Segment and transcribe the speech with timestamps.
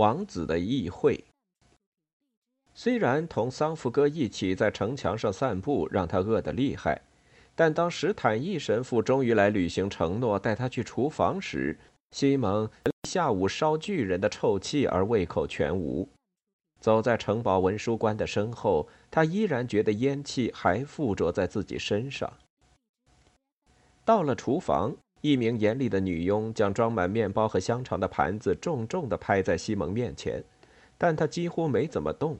[0.00, 1.22] 王子的议会。
[2.72, 7.02] 虽然同桑福哥一起在城墙上散步让他饿得厉害，
[7.54, 11.78] 但当史坦义神父终于来履行承诺，带他去厨房时，
[12.12, 12.70] 西蒙
[13.06, 16.08] 下午烧巨人的臭气而胃口全无。
[16.80, 22.32] 走在城堡文书官的身后，他依然觉得烟气还附着在自己身上。
[24.06, 24.96] 到了厨房。
[25.20, 30.42] 一名严厉的女佣将装满面包和香肠的盘子重重地拍在西蒙面前，
[30.96, 32.38] 但他几乎没怎么动。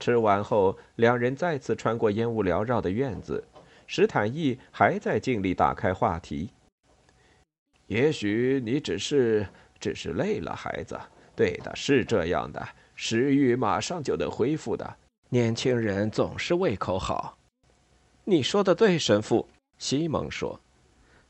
[0.00, 3.44] 吃完后，两人再次穿过烟雾缭绕的院子。
[3.86, 6.50] 史坦义还在尽力打开话题
[7.86, 9.46] ：“也许你只是
[9.78, 10.98] 只是累了，孩子。
[11.36, 14.96] 对的，是这样的，食欲马上就能恢复的。
[15.28, 17.38] 年轻人总是胃口好。”
[18.24, 19.46] 你说的对，神父。”
[19.78, 20.58] 西蒙说。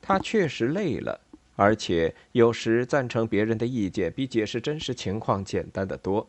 [0.02, 1.18] 他确实累了，
[1.56, 6.28] 而且有时赞成别人的意见比解释真实情况简单的多。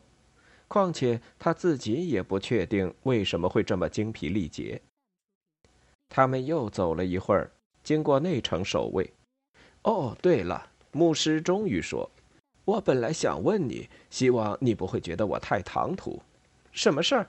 [0.67, 4.81] 况且他自己也不确定为什么会这么精疲力竭。
[6.07, 7.51] 他们又走了一会儿，
[7.83, 9.11] 经过内城守卫。
[9.81, 12.09] 哦，对了，牧师终于说
[12.65, 16.21] ：“我本来想问你，希望你不会觉得我太唐突。
[16.71, 17.27] 什么事儿？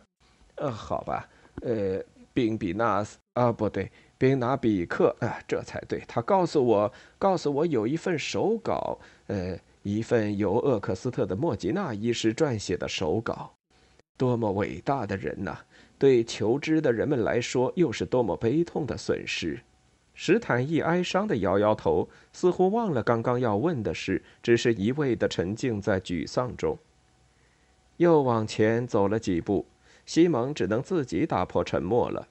[0.56, 1.28] 呃，好吧，
[1.62, 2.02] 呃，
[2.32, 6.02] 宾比纳斯啊，不对。”宾拿比克，啊，这才对。
[6.06, 13.52] 他告诉我，告诉我有一份手稿，呃，一份由厄克斯特的莫吉娜医师撰写的手稿。
[14.16, 15.58] 多么伟大的人呐！
[15.98, 19.60] 对求知的人们来说，又是多么悲痛的损失。
[20.12, 26.78] 史坦义哀伤地摇摇头，似乎忘了刚刚要问的事，只是一味地沉浸在沮丧中。
[27.96, 29.66] 又往前走了几步，
[30.06, 32.28] 西蒙只能自己打破沉默了。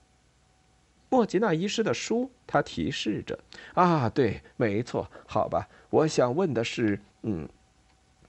[1.13, 3.37] 莫吉娜医师的书，他提示着
[3.75, 5.69] ：“啊，对，没错，好吧。
[5.91, 7.47] 我想问的是，嗯，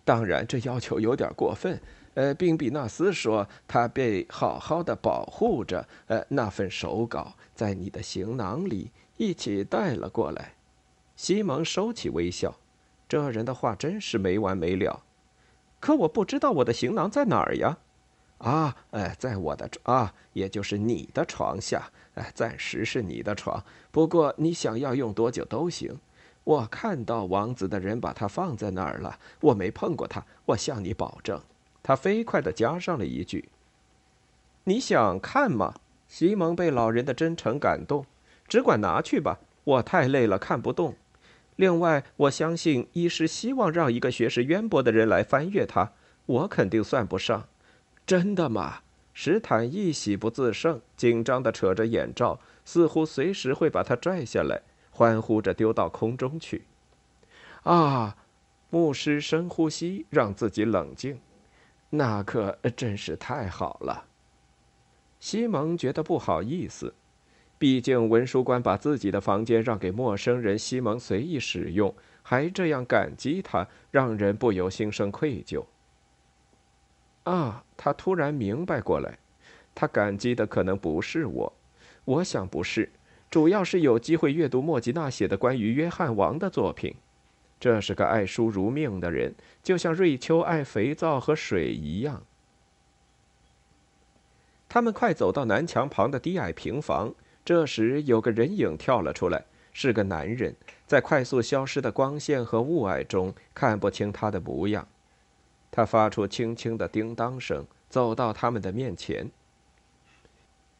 [0.04, 1.80] 当然，这要求有点过分。
[2.12, 10.52] 呃，宾比纳斯说他被好好的保护着，呃，那份手稿在你的行囊里一起带了过来。”
[11.16, 12.54] 西蒙收起微笑，
[13.08, 15.02] 这人的话真是没完没了。
[15.80, 17.78] 可我不知道我的行囊在哪儿呀？
[18.36, 21.90] 啊，哎，在我的啊，也就是你的床下。
[22.34, 25.98] 暂时是你的床，不过你想要用多久都行。
[26.44, 31.40] 我看到王子的人把它放在那儿了，我没碰过它，我向你保证。
[31.82, 33.48] 他飞快地加上了一句
[34.64, 35.74] ：“你想看吗？”
[36.06, 38.06] 西蒙被老人的真诚感动，
[38.46, 39.38] 只管拿去吧。
[39.64, 40.94] 我太累了，看不动。
[41.56, 45.92] 另外，我相信医师希望让一个学识渊博的人来翻阅它，
[46.26, 47.48] 我肯定算不上。
[48.06, 48.80] 真的吗？
[49.14, 54.60] 史坦一喜不自胜，紧张地扯着眼罩，似乎随时会把它拽下来，
[54.90, 56.64] 欢呼着丢到空中去。
[57.62, 58.16] 啊！
[58.70, 61.20] 牧师深呼吸，让自己冷静。
[61.90, 64.06] 那可真是太好了。
[65.20, 66.92] 西蒙觉得不好意思，
[67.56, 75.64] 毕竟文书官把自己的房间让给陌生人，西蒙随意使用，还这样感激他，让人不由心生愧疚。
[77.24, 79.18] 啊，他突然明白过来，
[79.74, 81.52] 他感激的可能不是我，
[82.04, 82.90] 我想不是，
[83.30, 86.94] 主要是有机会阅读莫吉娜写的关于约翰王的作品。
[87.58, 92.22] 这是个爱书如命的人，就像瑞秋爱肥皂和水一样。
[94.68, 100.54] 他们快走到南墙旁的低矮平房，这时有个人影跳了出来，是个男人，
[100.86, 104.86] 在快速消失的光线和雾霭中看不清他的模样。
[105.76, 109.28] 他发出轻轻的叮当声，走到他们的面前。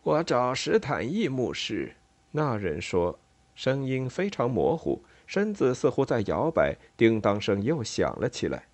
[0.05, 1.97] 我找史坦义牧师，
[2.31, 3.19] 那人说，
[3.57, 6.77] 声音非常模糊，身子似乎在摇摆。
[6.97, 8.67] 叮当声又响了起来。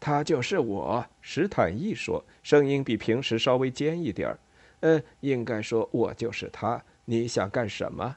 [0.00, 4.38] 他就是我，史坦义说，声音比平时稍微尖一点儿。
[4.80, 6.82] 呃，应该说，我就是他。
[7.04, 8.16] 你想干什么？”“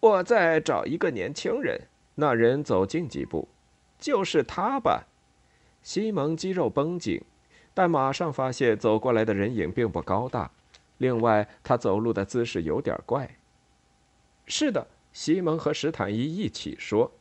[0.00, 1.78] 我在找一个年轻人。”
[2.16, 3.48] 那人走近几步
[4.00, 5.08] ，“就是他吧。”
[5.84, 7.22] 西蒙肌肉绷紧，
[7.74, 10.50] 但马上发现走过来的人影并不高大，
[10.98, 13.36] 另外他走路的姿势有点怪。
[14.48, 17.12] “是的。”西蒙和史坦伊一起说。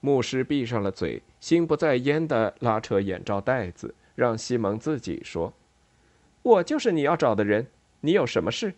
[0.00, 5.54] 牧师闭上了嘴，心不在焉地拉扯眼罩带子，让西蒙自己说
[6.42, 7.68] ：“我就是你要找的人，
[8.00, 8.74] 你有什么事？”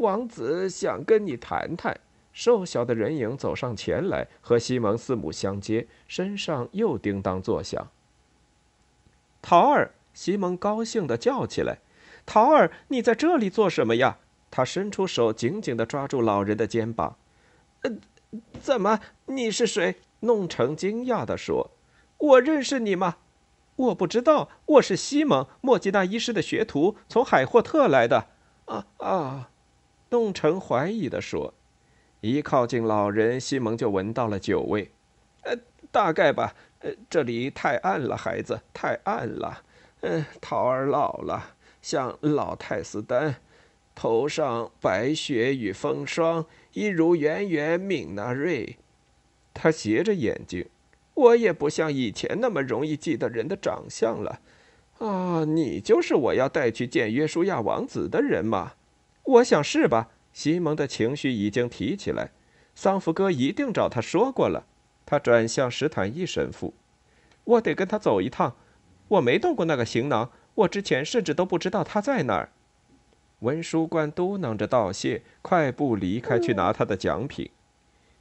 [0.00, 2.00] 王子想跟你谈谈。
[2.32, 7.86] 瘦小的人影走上前来，和西蒙四目相接，身上又叮当作响。
[9.40, 11.78] 桃儿，西蒙高兴地叫起来
[12.26, 14.18] ：“桃儿，你在这里做什么呀？”
[14.50, 17.16] 他伸出手，紧紧地抓住老人的肩膀。
[17.82, 17.92] “呃，
[18.60, 19.00] 怎么？
[19.26, 21.70] 你是谁？”弄成惊讶地说
[22.18, 23.18] ：“我认识你吗？
[23.76, 28.26] 我不知道，我是西蒙莫吉纳医师的学徒，从海霍特来的。”
[28.66, 29.50] 啊啊！
[30.10, 31.54] 弄成怀疑地说
[32.20, 34.90] ：“一靠近老人，西蒙就闻到了酒味。
[35.42, 35.54] 呃，
[35.92, 36.54] 大概吧。
[36.80, 39.62] 呃，这里太暗了，孩子，太暗了。
[40.00, 43.36] 嗯，桃儿老了，像老太斯丹，
[43.94, 48.76] 头上白雪与风霜，一如圆圆敏纳瑞。”
[49.52, 50.68] 他斜着眼睛，
[51.14, 54.40] 我也不像以前那么容易记得人的长相了。
[54.98, 58.74] 啊，你就是我要带去见约书亚王子的人吗？
[59.24, 60.10] 我想是吧。
[60.32, 62.30] 西蒙的情绪已经提起来，
[62.76, 64.66] 桑福哥一定找他说过了。
[65.08, 66.74] 他转向史坦伊神父，
[67.44, 68.54] 我得跟他走一趟。
[69.08, 72.50] 我没动过那个行囊，我之前甚至都不知道他在哪儿。
[73.38, 77.48] 文书官嘟囔着道谢，快步离开去拿他的奖品。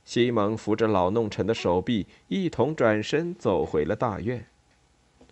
[0.05, 4.47] 西蒙扶着老弄臣的手臂，一同转身走回了大院。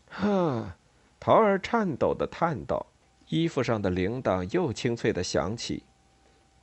[0.10, 0.76] 哈，
[1.22, 2.88] 桃儿颤抖地叹道
[3.30, 5.84] ：“衣服上的铃铛又清脆地响起。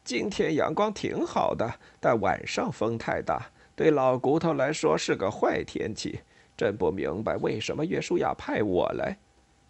[0.05, 6.21] 今天阳光挺好的，但晚上风太大，对老骨头来说是个坏天气。
[6.57, 9.19] 真不明白为什么约书亚派我来。”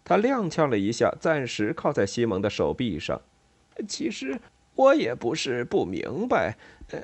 [0.05, 3.21] 他踉跄了一下，暂时靠在西蒙的手臂上。
[3.87, 4.39] 其实
[4.75, 6.57] 我也不是不明白。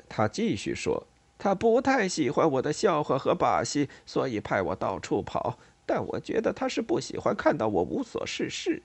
[0.08, 1.06] 他继续说。
[1.42, 5.58] 他不太喜欢我的笑话和把戏，所以派我到处跑。
[5.86, 8.82] 但我觉得他是不喜欢看到我无所事事。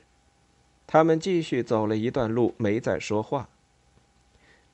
[0.87, 3.49] 他们继续走了一段路，没再说话。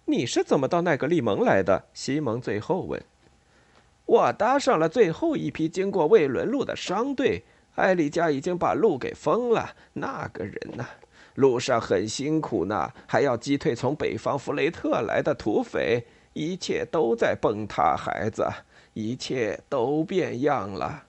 [0.05, 1.85] 你是怎么到奈格利蒙来的？
[1.91, 3.03] 西蒙最后问。
[4.11, 7.43] 我搭上了最后一批经过魏伦路的商队。
[7.75, 9.73] 艾丽加已经把路给封了。
[9.93, 10.85] 那个人呢？
[11.35, 16.05] 路上很辛苦呢，还要击退从北方弗雷特来的土匪。
[16.33, 18.45] 一切都在崩塌，孩子，
[18.93, 21.05] 一切都变样了。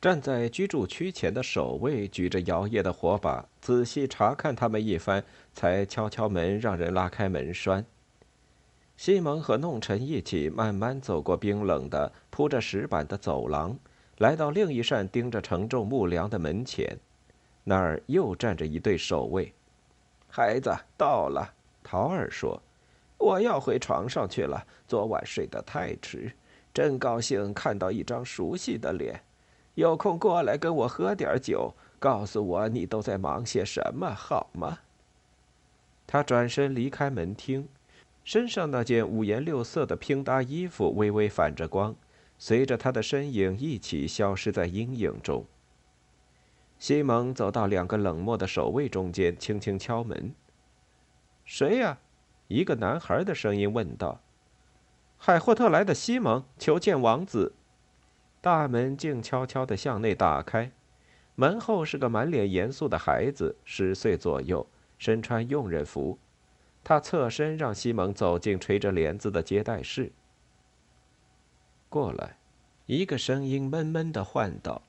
[0.00, 5.22] 站在居住区前的守卫举着摇曳的火把，仔细查看他们一番，
[5.54, 7.84] 才敲敲门，让人拉开门栓。
[8.98, 13.78] 西蒙和弄臣一起慢慢走过冰冷的铺着石板的走廊，
[14.16, 16.98] 来到另一扇钉着承重木梁的门前，
[17.62, 19.54] 那儿又站着一队守卫。
[20.26, 21.54] 孩子到了，
[21.84, 22.60] 桃儿说。
[23.18, 24.66] 我要回床上去了。
[24.88, 26.32] 昨晚睡得太迟，
[26.74, 29.22] 真高兴看到一张熟悉的脸。
[29.76, 34.80] 有空过来跟我喝点酒，告诉我你都在忙些什么，好吗？
[36.04, 37.68] 他转身离开门厅，
[38.28, 41.96] 身上那件五颜六色的拼搭衣服微微反着光，
[42.36, 45.46] 随着他的身影一起消失在阴影中。
[46.78, 50.34] 西蒙走到两个冷漠的守卫中间，轻轻敲门
[51.46, 52.00] ：“谁呀？”
[52.48, 54.20] 一个男孩的声音问道
[55.16, 57.54] ：“海霍特来的西蒙，求见王子。”
[58.42, 60.70] 大门静悄悄地向内打开，
[61.34, 64.66] 门后是个满脸严肃的孩子，十岁左右，
[64.98, 66.18] 身穿佣人服。
[66.88, 70.10] 他侧身让西蒙走进垂着帘子的接待室。
[71.90, 72.38] 过来，
[72.86, 74.80] 一个声音闷闷地唤道。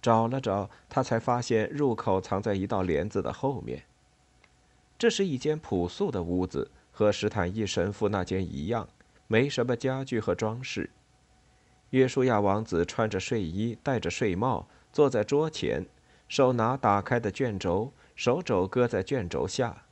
[0.00, 3.82] 找了找，他才发现入口藏在一道帘子的后面。
[4.96, 6.70] 这是一间朴素的屋子。
[6.92, 8.88] 和史坦伊神父那间一样，
[9.26, 10.90] 没什么家具和装饰。
[11.90, 15.84] 约书亚王子穿着睡衣，戴着睡帽，坐在桌前，
[16.28, 19.85] 手拿打开的卷轴，手肘搁在卷轴下。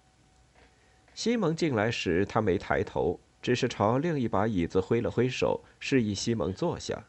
[1.15, 7.05] 西蒙进来时，他没抬头，只是朝另一把椅子挥了挥手，示意西蒙坐下。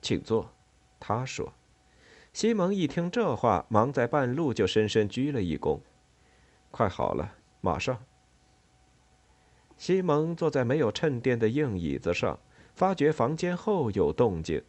[0.00, 0.50] 请坐，
[1.00, 1.52] 他说。
[2.32, 5.80] 西蒙一听这话，忙在半路就深深鞠了一躬。
[6.70, 7.98] 快好了，马上。
[9.76, 12.38] 西蒙坐在没有衬垫的硬椅子上，
[12.74, 14.62] 发觉房间后有动静。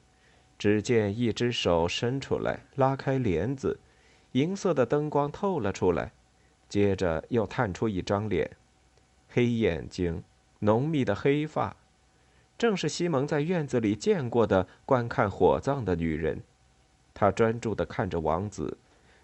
[0.58, 3.80] 只见一只手伸出来，拉开帘子，
[4.32, 6.14] 银色的灯光透了出来，
[6.70, 8.52] 接着又探出一张脸。
[9.30, 10.24] 黑眼睛，
[10.60, 11.76] 浓密的黑发，
[12.58, 16.42] 正是西蒙在院子里见过的观看火葬的女人。
[17.14, 18.78] 他专注地看着王子，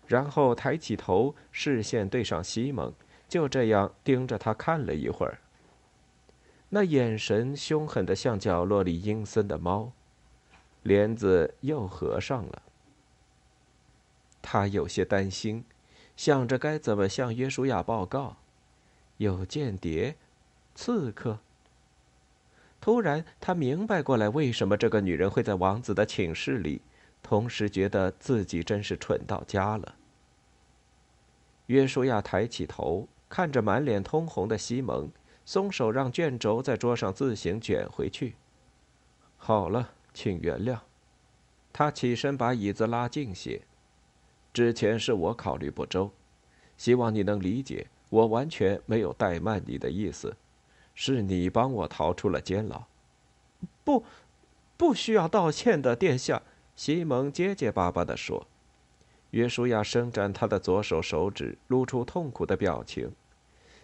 [0.07, 2.93] 然后抬起头，视线对上西蒙，
[3.27, 5.39] 就这样盯着他看了一会儿。
[6.69, 9.91] 那眼神凶狠的像角落里阴森的猫。
[10.83, 12.63] 帘子又合上了。
[14.41, 15.63] 他有些担心，
[16.21, 18.37] 想着该怎么向约书亚报告。
[19.17, 20.17] 有间谍，
[20.75, 21.39] 刺客。
[22.79, 26.83] 突然，他明白过来，为什么这个女人会在王子的寝室里，
[27.23, 29.95] 同时觉得自己真是蠢到家了。
[31.65, 35.09] 约书亚抬起头，看着满脸通红的西蒙，
[35.43, 38.35] 松手让卷轴在桌上自行卷回去。
[39.37, 39.93] 好了。
[40.13, 40.81] 请原谅，
[41.73, 43.63] 他起身把椅子拉近些。
[44.53, 46.11] 之前是我考虑不周，
[46.77, 50.35] 希望你能理解，我完全没有怠慢你的意思，
[50.93, 52.83] 是你帮我逃出了监牢。
[53.83, 54.03] 不，
[54.75, 56.41] 不需要道歉的，殿下。
[56.75, 58.47] 西蒙结结巴巴地说。
[59.31, 63.11] 约书亚伸展他的左手手指，露出痛苦的表情。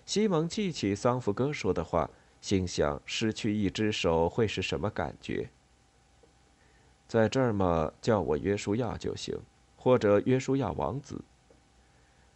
[0.06, 2.10] 西蒙记起桑福哥说的话，
[2.42, 5.50] 心想：失去一只手会是什么感觉？
[7.08, 9.38] 在这儿嘛，叫我约书亚就行，
[9.88, 11.18] 或者约书亚王子。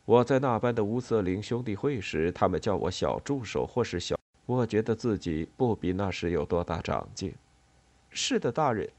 [0.06, 4.18] 我在那班的乌瑟林兄弟会时，他们叫我小助手或是小。
[4.46, 7.36] 我觉得自己不比那时有多大长进。
[8.10, 8.90] 是的，大人。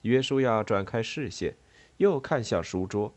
[0.00, 1.54] 约书亚转开视线，
[1.98, 3.12] 又看向书桌。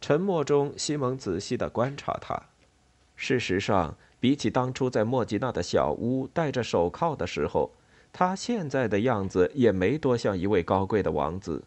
[0.00, 2.40] 沉默中，西蒙仔细地观察他。
[3.16, 7.68] 事实上，比起当初在莫吉娜的小屋戴着手铐的时候。
[8.12, 11.64] 他现在的样子也没多像一位高贵的王子，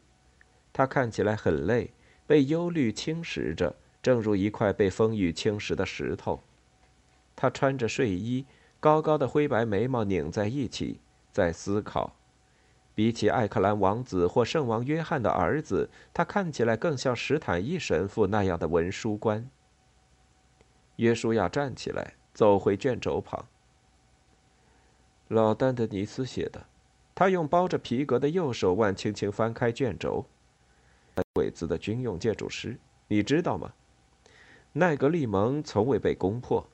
[0.72, 1.92] 他看起来很累，
[2.25, 6.42] 被忧虑侵蚀着，正如一块被风雨侵蚀的石头。
[7.36, 8.46] 他穿着睡衣，
[8.80, 11.00] 高高的灰白眉毛拧在一起，
[11.32, 12.15] 在思考。
[12.96, 19.50] 比起艾克兰王子或圣王约翰的儿子，他看起来更像史坦伊神父那样的文书官。
[20.98, 23.48] 约书亚站起来，走回卷轴旁。
[25.27, 26.68] 老丹德尼斯写的，
[27.15, 30.27] 他用包着皮革的右手腕轻轻翻开卷轴。
[31.34, 32.77] 鬼子的军用建筑师，
[33.08, 33.74] 你知道吗？
[34.72, 36.65] 奈格利蒙从未被攻破。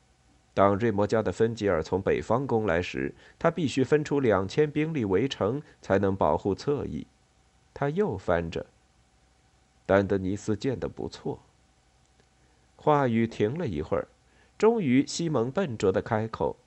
[0.54, 7.08] 当瑞摩加的芬吉尔从北方攻来时，他必须分出两千兵力围城，才能保护侧翼。
[7.74, 8.66] 他又翻着。
[9.86, 11.40] 丹德尼斯建得不错。
[12.76, 14.08] 话语停了一会儿，
[14.58, 16.58] 终于西蒙笨拙的开口。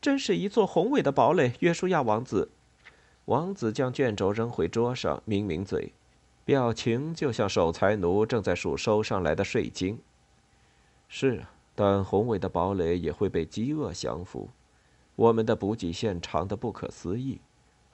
[0.00, 2.50] 真是一座宏伟的堡垒，约书亚王子。
[3.26, 5.92] 王子将卷轴扔回桌上，抿抿嘴，
[6.44, 9.98] 表情就像守财奴正在数收上来的税金。
[11.08, 14.50] 是啊，但宏伟的堡垒也会被饥饿降服。
[15.16, 17.40] 我们的补给线长得不可思议，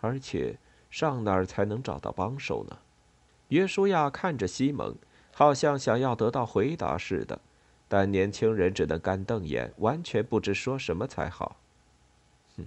[0.01, 0.59] 而且
[0.91, 2.79] 上哪儿才能找到帮手呢？
[3.49, 4.97] 约书亚看着西蒙，
[5.33, 7.39] 好像想要得到回答似的，
[7.89, 11.57] 但年轻人只能干瞪眼，完全不知说什么才好。
[12.57, 12.65] 哼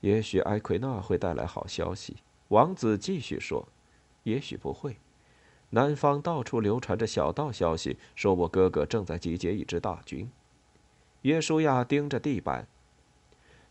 [0.00, 2.16] 也许埃奎纳会带来好消息，
[2.48, 3.68] 王子继续说。
[4.24, 4.96] 也许不会。
[5.70, 10.28] 南方到处流传着小道消息，说我哥哥正在集结一支大军。
[11.22, 12.66] 约书亚盯着地板，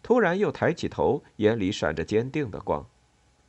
[0.02, 2.86] 突然又抬起头，眼里闪着坚定的光。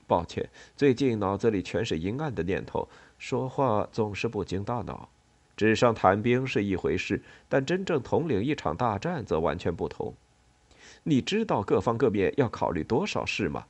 [0.06, 2.88] 抱歉，最近脑子里全是阴暗的念头，
[3.18, 5.08] 说话总是不经大脑。
[5.56, 10.12] 纸上谈兵是一回事，但真正统领一场大战则完全不同。
[11.04, 13.66] 你知道各方各面要考虑多少事吗？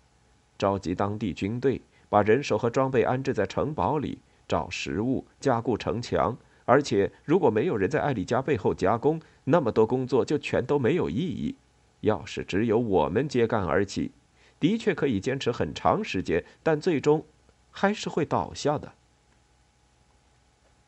[0.57, 6.37] 召集当地军队，把人手和装备安置在城堡里，找食物，加固城墙。
[6.67, 11.57] 而且，如果没有人在艾丽家背后加工，那么多工作就全都没有意义。
[12.00, 14.12] 要是只有我们揭竿而起，
[14.59, 17.25] 的确可以坚持很长时间，但最终
[17.71, 18.93] 还是会倒下的。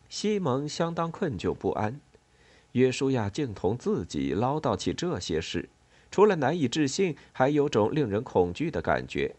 [0.08, 2.00] 西蒙相当困窘不安，
[2.72, 5.68] 约书亚竟同自己唠叨起这些事。
[6.10, 9.34] 除了难以置信，还有种令人恐惧的感觉。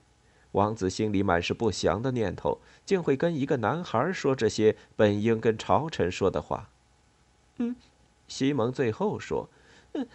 [0.54, 6.70] 王子心里满是不祥的念头，竟会跟一个男孩说这些本应跟朝臣说的话。
[7.58, 7.76] 嗯，
[8.28, 9.48] 西蒙最后说
[9.94, 10.08] ：“嗯，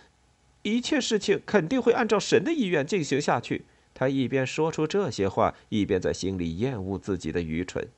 [0.63, 3.65] 一切事情肯定会按照神的意愿进行下去。”
[3.95, 7.89] 他一边说出这些话，一边在心里厌恶自己的愚蠢。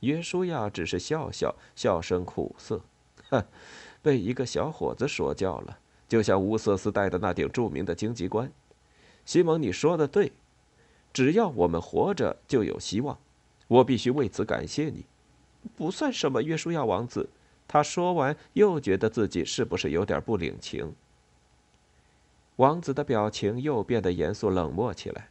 [0.00, 2.82] 约书亚只是笑笑，笑声苦涩
[3.30, 3.44] ：“哼，
[4.02, 8.52] 被一个小伙子说教了。”就像乌瑟斯戴的那顶著名的荆棘冠，
[9.24, 10.32] 西蒙，你说的对，
[11.12, 13.18] 只要我们活着就有希望，
[13.68, 15.04] 我必须为此感谢你。
[15.76, 17.28] 不算什么，约书亚王子。
[17.68, 20.94] 他说完，又觉得自己是不是有点不领情。
[22.56, 25.28] 王子的表情又变得严肃冷漠起来。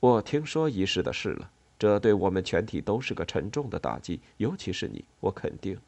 [0.00, 5.78] 我听说仪式的事了，这对我们全体都是个沉重的打击，尤其是你，我肯定。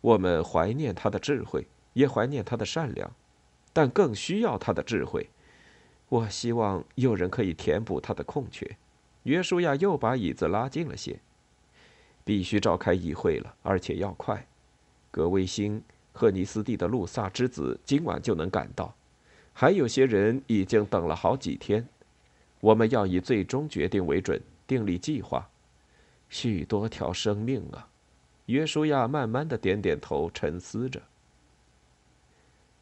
[0.00, 3.10] 我们怀念他的智慧，也怀念他的善良，
[3.72, 5.28] 但更需要他的智慧。
[6.08, 8.76] 我希望有人可以填补他的空缺。
[9.24, 11.18] 约书亚又把椅子拉近了些。
[12.24, 14.44] 必须召开议会了，而且要快。
[15.12, 15.80] 格威星、
[16.12, 18.92] 赫尼斯蒂的路萨之子今晚就能赶到，
[19.52, 21.86] 还有些人已经等了好几天。
[22.60, 25.48] 我们要以最终决定为准，订立计划。
[26.28, 27.88] 许多条生命啊！
[28.46, 31.00] 约书亚慢慢的点点头，沉思着。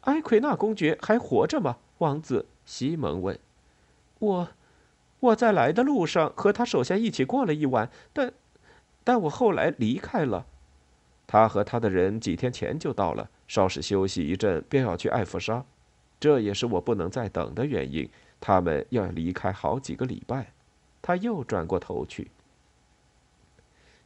[0.01, 1.77] 埃奎纳公爵还活着吗？
[1.99, 3.39] 王子西蒙问。
[4.19, 4.49] 我，
[5.19, 8.33] 我在来的路上和他手下一起过了一晚，但。
[9.07, 10.47] 但我后来离开了，
[11.27, 15.63] 他和他的人几天前就到了，稍事休息一阵，便要去艾弗沙，
[16.19, 18.09] 这也是我不能再等的原因。
[18.41, 20.51] 他们要离开好几个礼拜。
[21.03, 22.31] 他又转过头去。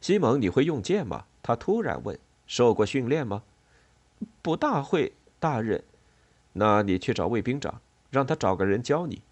[0.02, 1.24] 西蒙，你会用剑吗？
[1.42, 2.18] 他突然问。
[2.46, 3.42] 受过训练吗？
[4.42, 5.82] 不大会，大人。
[6.52, 9.22] 那你去找卫兵长，让他找个人教你。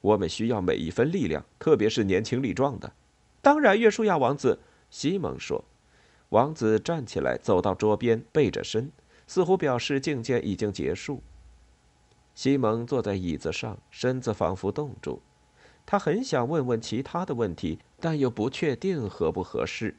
[0.00, 2.92] 我们需要每一分力量，特别是年轻力壮的。
[3.42, 4.60] 当然，约书亚王子。
[4.88, 5.64] 西蒙说
[6.30, 8.92] ：“王子站起来，走到桌边，背着身，
[9.26, 11.22] 似乎表示觐见已经结束。”
[12.34, 15.22] 西蒙坐在椅子上，身子仿佛冻住。
[15.84, 19.96] 他很想问问其他的问题，但又不确定合不合适。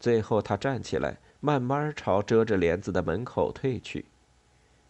[0.00, 4.06] 最后，他站起来，慢慢朝遮着帘子的门口退去。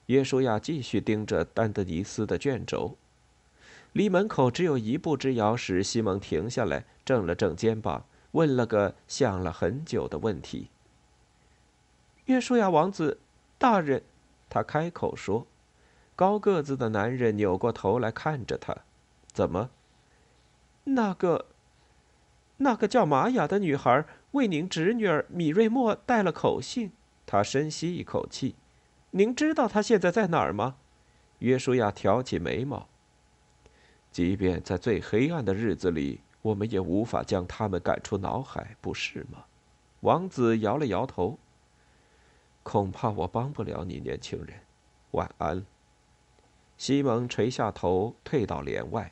[0.07, 2.97] 约书亚继续盯着丹德尼斯的卷轴。
[3.93, 8.05] 离门口只有一步之遥时，西蒙停下来，正了正肩膀。
[8.33, 10.69] 问了个想了很久的问题。
[12.25, 13.21] 约书亚王子，
[13.59, 14.03] 大人，
[14.51, 15.47] 他开口说。
[16.17, 18.77] 高个子的男人扭过头来看着他，
[19.33, 19.71] 怎么？
[20.83, 21.47] 那个，
[22.57, 26.90] 那个叫玛雅的女孩为您侄女儿米瑞莫带了口信。
[27.27, 28.57] 他深吸一口气。
[29.16, 30.74] 您知道他现在在哪儿吗？
[31.38, 32.88] 约书亚挑起眉毛。
[34.11, 36.20] 即便在最黑暗的日子里。
[36.42, 39.44] 我们也无法将他们赶出脑海，不是吗？
[40.00, 41.38] 王子摇了摇头。
[42.62, 44.61] 恐怕我帮不了你，年轻人。
[45.12, 45.64] 晚安。
[46.77, 49.11] 西蒙垂下头，退到帘外。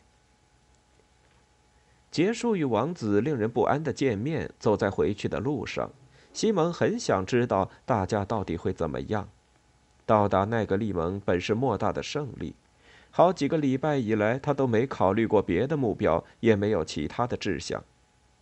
[2.10, 5.90] 结束与王子令人不安的见面，走在回去的路上，
[6.34, 9.30] 西蒙很想知道大家到底会怎么样。
[10.06, 12.54] 到达奈格利蒙本是莫大的胜利。
[13.10, 17.82] 好几个礼拜以来，他都没考虑过别的目标，也没有其他的志向。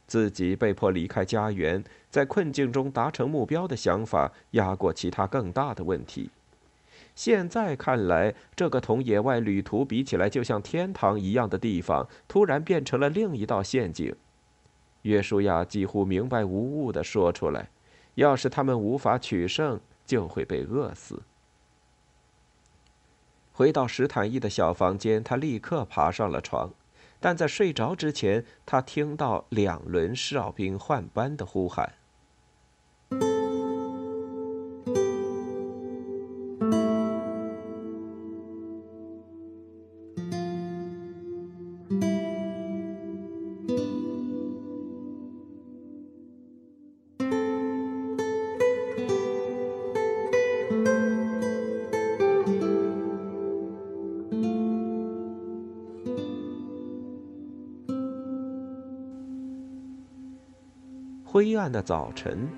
[0.06, 6.30] 自己被迫离开家园，在困境中达成目标的想法压过其他更大的问题。
[7.14, 14.14] 现在看来，这个同野外旅途比起来就像天堂一样的地方，突然变成了另一道陷阱。
[15.02, 17.68] 约书亚几乎明白无误地说出来
[18.16, 21.22] ：“要是他们无法取胜，就会被饿死。”
[23.60, 26.72] 回到史坦义的小房间，他立刻爬上了床，
[27.20, 31.92] 但在睡着之前，他听到两轮哨兵换班的呼喊。
[61.60, 62.48] 暗的早晨，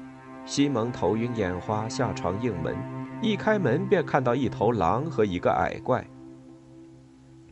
[0.47, 2.77] 西蒙头晕眼花，下床应门。
[3.21, 6.07] 一开门便看到一头狼和一个矮怪。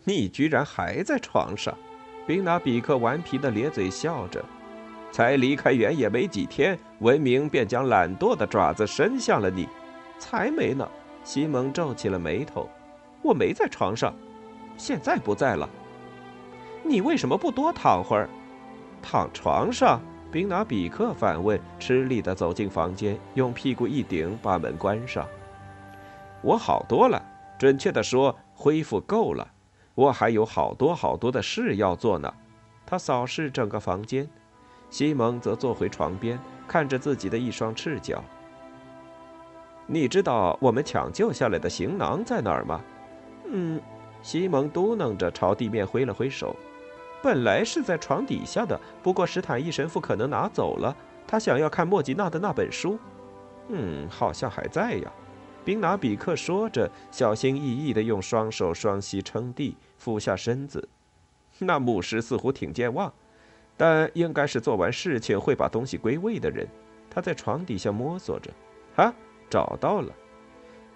[0.04, 1.76] 你居然还在床上！
[2.24, 4.44] 宾拿比克顽皮的咧嘴笑着。
[5.10, 9.68] 才离开原野没几天，文明便将懒惰的爪子伸向了你。
[10.20, 10.88] 才没呢！
[11.24, 12.68] 西蒙皱起了眉头。
[13.22, 14.14] 我没在床上，
[14.76, 15.68] 现在不在了。
[16.84, 18.28] 你为什么不多躺会儿？
[19.02, 20.00] 躺床上？
[20.30, 25.26] 宾拿比克反问，吃力地走进房间，用屁股一顶，把门关上。
[26.40, 27.20] 我好多了，
[27.58, 29.46] 准确地说，恢复够了。
[29.96, 32.32] 我还有好多好多的事要做呢。
[32.86, 34.28] 他扫视整个房间，
[34.88, 36.38] 西蒙则坐回床边，
[36.68, 38.22] 看着自己的一双赤脚。
[39.86, 42.80] 你知道我们抢救下来的行囊在哪儿吗？
[43.50, 43.80] 嗯，
[44.22, 46.54] 西蒙嘟囔着，朝地面挥了挥手。
[47.22, 50.96] 本来是在床底下的，不过史坦义神父可能拿走了。
[51.26, 52.98] 他想要看莫吉娜的那本书。
[53.68, 55.12] 嗯，好像还在呀。
[55.64, 60.88] 宾拿比克说着，小心翼翼地用双手双膝撑地，俯下身子。
[61.58, 63.12] 那牧师似乎挺健忘，
[63.76, 66.66] 但应该是做完事情会把东西归位的人。
[67.10, 68.50] 他在床底下摸索着，
[68.96, 69.12] 啊，
[69.50, 70.10] 找到了。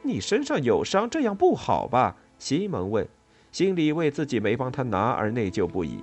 [0.03, 2.17] 你身上有伤，这样不好吧？
[2.39, 3.07] 西蒙问，
[3.53, 6.03] 心里为自己没帮他拿而内疚不已。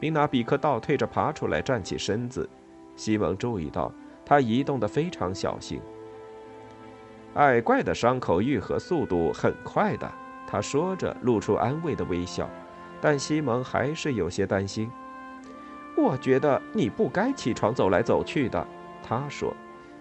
[0.00, 2.48] 宾拿比克倒退着爬出来，站起身子。
[2.96, 3.92] 西蒙注意到
[4.24, 5.80] 他移动得非常小心。
[7.34, 10.10] 矮怪的伤口愈合速度很快的，
[10.46, 12.48] 他说着，露出安慰的微笑。
[13.00, 14.90] 但西蒙还是有些担心。
[15.96, 18.66] 我觉得你不该起床走来走去的，
[19.02, 19.54] 他说。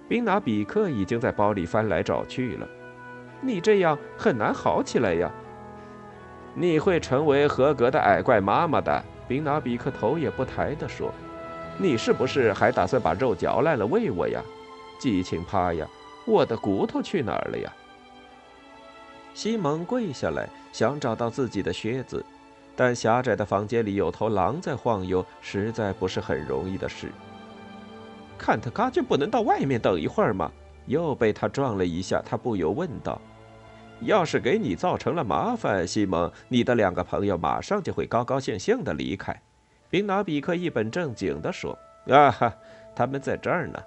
[0.07, 2.67] 宾拿比克已经在包里翻来找去了。
[3.41, 5.29] 你这样很难好起来呀。
[6.55, 11.13] 你会成为合格的矮怪妈妈的，宾拿比克头也不抬地说。
[11.77, 14.41] 你是不是还打算把肉嚼烂了喂我呀？
[14.99, 15.87] 激情趴呀！
[16.25, 17.71] 我的骨头去哪儿了呀？
[19.33, 22.25] 西蒙跪下来，想找到自己的靴子，
[22.75, 27.11] 但狭窄的房间里有头狼在晃悠，实在不是很容易的事。
[28.39, 30.51] 坎特嘎就不能到外面等一会儿吗？
[30.87, 33.21] 又被他撞了一下，他不由问道
[34.01, 39.41] ：“要是给你造成了麻烦，西蒙，你的两个朋友马上就会高高兴兴的离开。”
[39.89, 41.77] 宾拿比克一本正经地说
[42.11, 42.53] ：“啊哈，
[42.95, 43.81] 他们在这儿呢。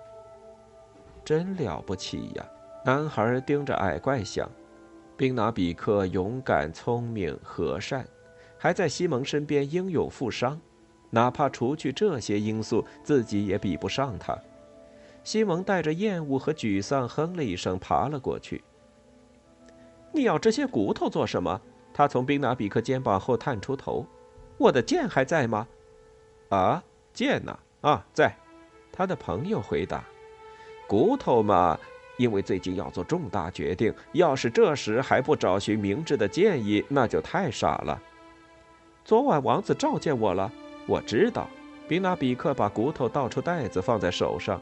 [1.25, 2.44] ”真了不起呀！
[2.85, 4.51] 男孩盯着矮怪想。
[5.16, 8.07] 宾拿比克勇敢、聪明、和善，
[8.57, 10.59] 还在西蒙身边英勇负伤。
[11.11, 14.35] 哪怕除去这些因素，自己也比不上他。
[15.23, 18.64] 西蒙带着厌恶和沮丧哼了一声，爬了过去。
[20.12, 21.61] 你要这些骨头做什么？
[21.92, 24.07] 他从宾拿比克肩膀后探出头。
[24.57, 25.66] 我的剑还在吗？
[26.51, 27.59] 啊，剑呢？
[27.81, 28.35] 啊，在。
[28.92, 30.05] 他的朋友回答。
[30.87, 31.79] 骨头嘛，
[32.16, 38.01] 因为最近要做重大决定，要是这时还不找寻明智的建议，那就太傻了。
[39.05, 40.51] 昨晚王子召见我了，
[40.87, 41.49] 我知道。
[41.88, 44.61] 宾纳比克把骨头倒出袋子放在手上。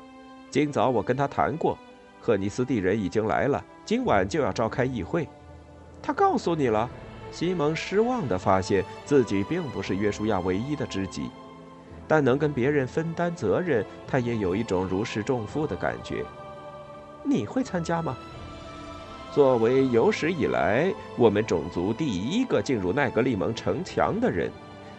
[0.51, 1.77] 今早我跟他谈过，
[2.21, 5.29] 赫尼斯蒂人已经来了，今晚就要召开议会。
[6.03, 6.89] 他告诉你了？
[7.31, 11.31] 西蒙失望地发现自己并不是约书亚唯一的知己。
[12.07, 16.25] 但能跟别人分担责任，他也有一种如释重负的感觉。
[17.23, 18.17] 你会参加吗？
[19.31, 24.51] 作为有史以来我们种族第一个进入奈格利蒙城墙的人，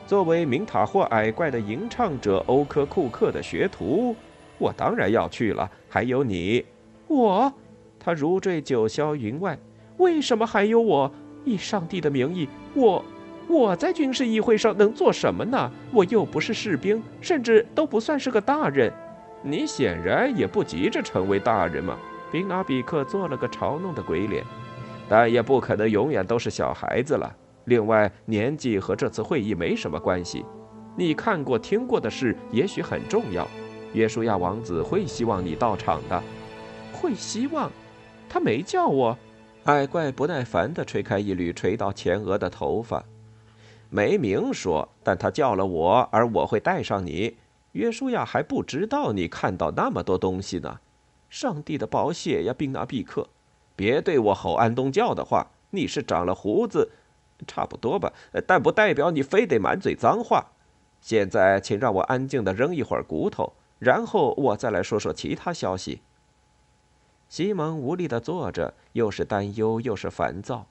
[0.06, 4.16] 作为明塔霍矮怪的吟唱者欧科库克的学徒，
[4.60, 5.68] 我当然要去了。
[5.90, 6.64] 还有你，
[7.08, 7.52] 我，
[8.00, 9.58] 他如坠九霄云外。
[10.00, 11.10] 为什么还有我？
[11.46, 13.06] 以上帝的名义，我。
[13.48, 15.72] 我在军事议会上能做什么呢？
[15.92, 18.94] 我又不是士兵，甚至都不算是个大人。
[19.42, 21.98] 你显然也不急着成为大人嘛。
[22.32, 24.44] 宾阿比克做了个嘲弄的鬼脸，
[25.08, 27.36] 但也不可能永远都是小孩子了。
[27.66, 30.46] 另外，年纪和这次会议没什么关系。
[30.96, 33.48] 你看过、听过的事也许很重要。
[33.94, 36.22] 约书亚王子会希望你到场的，
[36.94, 37.72] 会希望。
[38.30, 39.18] 他没叫我。
[39.70, 43.06] 矮怪不耐烦地吹开一缕垂到前额的头发。
[43.92, 47.38] 没明说，但他叫了我，而我会带上你。
[47.74, 50.80] 约书亚还不知道你看到那么多东西呢。
[51.30, 53.30] 上帝的宝血呀，宾纳毕克！
[53.76, 55.52] 别对我吼安东教的话。
[55.72, 56.90] 你是长了胡子，
[57.46, 58.12] 差不多吧，
[58.48, 60.48] 但不代表你非得满嘴脏话。
[61.00, 66.02] 现在，请让我安静的扔一会儿骨头，然后我再来说说其他消息。
[67.30, 70.66] 西蒙无力的坐着，又是担忧又是烦躁。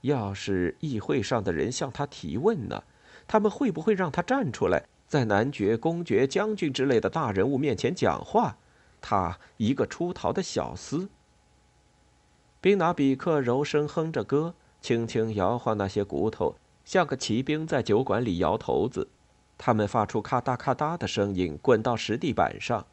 [0.00, 2.82] 要是议会上的人向他提问呢？
[3.26, 8.58] 他们会不会让他站出来，在男爵、公爵、将军之类的大人物面前讲话？
[9.00, 11.08] 他一个出逃的小厮。
[12.60, 19.08] 宾拿比克柔声哼着歌，轻轻摇晃那些骨头，像个骑兵在酒馆里摇头子。
[19.56, 22.84] 他们发出咔嗒咔嗒的声音，滚到石地板上。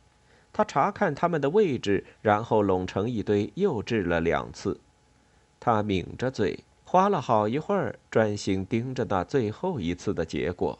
[0.54, 4.80] 他查看他们的位置，然后拢成一堆，又掷了两次。
[5.60, 6.64] 他抿着嘴。
[6.84, 10.78] 花了好一会儿，专心盯着那最后一次的结果。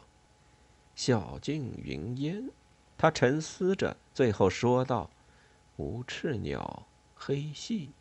[0.94, 2.50] 小径云烟，
[2.98, 5.08] 他沉思着，最后说道
[5.76, 6.82] ：“无翅鸟，
[7.14, 7.92] 黑细。”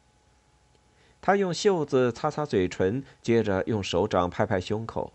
[1.21, 5.13] 他用袖子擦擦嘴唇，接着用手掌拍拍胸口。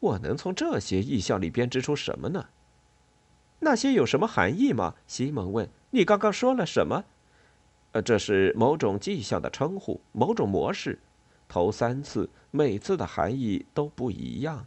[0.00, 2.46] 我能从这些意象里编织出什么呢？
[3.64, 4.94] 那些有什么含义吗？
[5.06, 5.68] 西蒙问。
[5.90, 7.04] 你刚刚说了什么？
[7.92, 10.98] 呃，这是某种迹象的称呼，某种模式。
[11.48, 14.66] 头三次，每次的含义都不一样。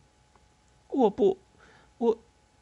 [0.87, 1.39] 我不，
[1.97, 2.17] 我，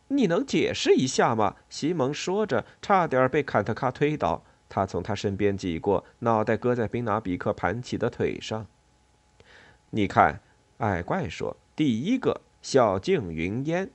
[0.08, 1.58] 你能解释一下吗？
[1.70, 4.44] 西蒙说着，差点被坎特卡推倒。
[4.70, 8.66] 他从他身边挤过，脑袋搁在宾拿比克盘起的腿上。
[9.92, 10.42] 你看，
[10.78, 13.92] 矮怪说：“第一个，小径云烟，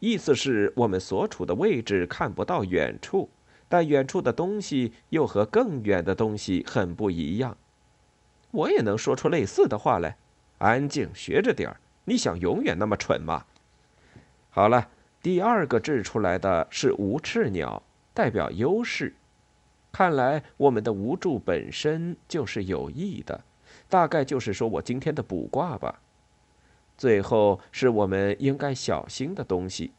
[0.00, 3.28] 意思是我们所处的位置看不到远处，
[3.68, 7.56] 但远处的东西又和更远的东西很不一样。”
[8.50, 10.16] 我也能说出类似的话来。
[10.58, 11.76] 安静，学着点儿。
[12.04, 13.44] 你想永远那么蠢吗？
[14.50, 14.88] 好了，
[15.22, 17.82] 第二个掷出来的是无翅鸟，
[18.14, 19.14] 代表优势。
[19.92, 23.40] 看来我们的无助本身就是有益的，
[23.88, 26.00] 大概就是说我今天的卜卦吧。
[26.98, 29.92] 最后是我们应该小心的东西，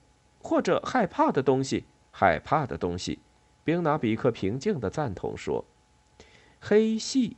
[0.43, 1.85] 或者害怕的东西。
[2.11, 3.19] 害怕的东西，
[3.63, 5.63] 宾拿比克平静的赞同说
[6.59, 7.37] ：“黑细。”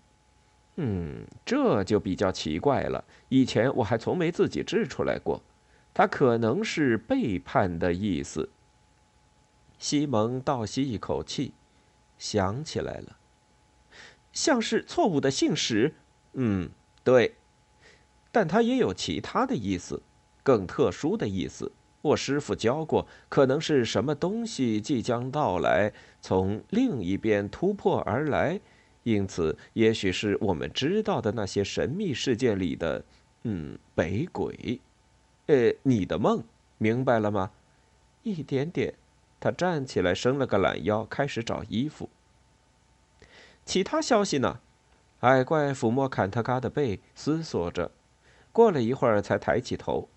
[0.78, 3.04] 嗯，这就比较奇怪了。
[3.30, 5.44] 以前我还从没自己制出来过，
[5.94, 8.50] 它可能是背叛的意思。
[9.78, 11.54] 西蒙倒吸一口气，
[12.18, 13.18] 想起来了，
[14.32, 15.94] 像是错误的信使。
[16.34, 16.70] 嗯，
[17.04, 17.36] 对，
[18.32, 20.02] 但它也有其他的意思，
[20.44, 21.72] 更特殊的意思。
[22.02, 28.60] 我师傅教过，可能是什么东西即将到来，从另一边突破而来。
[29.04, 33.04] 因此，也许是我们知道的那些神秘事件里的，
[33.44, 34.80] 嗯，北鬼。
[35.48, 36.44] 呃，你的梦，
[36.78, 37.52] 明白了吗？
[38.24, 38.94] 一点点。
[39.40, 42.10] 他站起来，伸了个懒腰，开始找衣服。
[43.66, 44.60] 其他消息呢？
[45.22, 47.92] 矮怪抚摸坎特嘎的背，思索着。
[48.52, 50.10] 过了一会儿，才抬起头。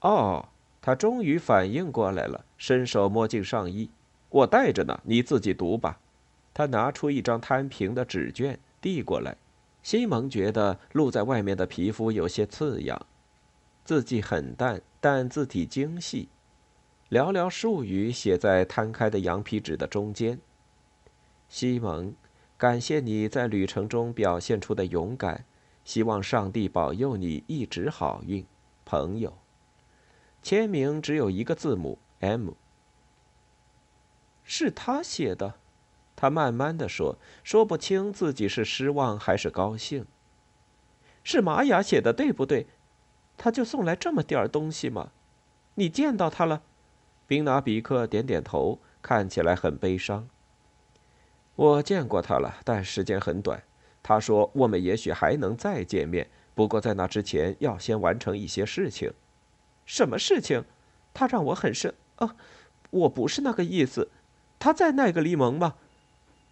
[0.00, 0.48] 哦，
[0.80, 3.90] 他终于反应过来了，伸手摸进上衣。
[4.28, 5.98] 我带着呢，你自己读吧。
[6.52, 9.36] 他拿出一张摊平的纸卷，递过来。
[9.82, 13.06] 西蒙觉得露在外面的皮肤有些刺痒，
[13.84, 16.28] 字迹很淡，但字体精细。
[17.08, 20.40] 寥寥数语写在摊开的羊皮纸的中间。
[21.48, 22.12] 西蒙，
[22.56, 25.44] 感谢你在旅程中表现出的勇敢，
[25.86, 28.44] 希望上帝保佑你一直好运，
[28.84, 29.38] 朋友。
[30.42, 32.50] 签名只有一个字母 M。
[34.42, 35.54] 是他写的。
[36.16, 40.06] 他慢慢的说，说不清自己是失望还是高兴。
[41.22, 42.66] 是玛雅写的，对不对？
[43.36, 45.12] 他就送来这么点儿东西吗？
[45.76, 46.62] 你见到他了？
[47.28, 50.28] 宾拿比克点点头，看起来很悲伤。
[51.54, 53.62] 我见过他了，但时间很短。
[54.08, 59.12] 他说我们也许还能再见面，不过在那之前要先完成一些事情。
[59.84, 60.64] 什么事情？
[61.12, 61.92] 他让我很生……
[62.14, 62.36] 啊，
[62.90, 64.08] 我不是那个意思。
[64.60, 65.74] 他在奈格利蒙吗？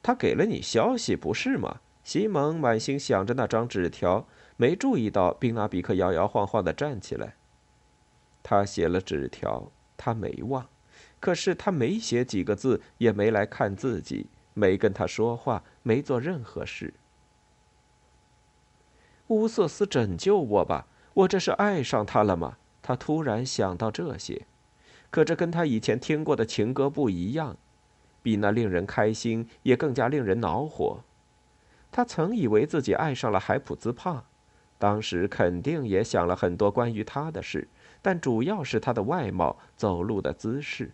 [0.02, 1.78] 他给了你消息，不是吗？
[2.02, 7.36] 西蒙满心想着那张纸条，没注意到宾纳比克摇摇晃晃地站起来。
[8.42, 10.66] 他写了纸条，他没忘，
[11.20, 16.92] 可是他没写几个字，也没来看自己，没跟他说话，没做任何事。
[19.28, 20.86] 乌瑟斯拯救我吧！
[21.14, 22.58] 我这是爱上他了吗？
[22.82, 24.46] 他突然想到这些，
[25.10, 27.56] 可这跟他以前听过的情歌不一样。
[28.22, 31.00] 比那令人开心，也更加令人恼火。
[31.90, 34.24] 他曾以为自己爱上了海普兹帕，
[34.78, 37.68] 当时肯定也想了很多关于他的事，
[38.02, 40.92] 但主要是他的外貌、走路的姿势。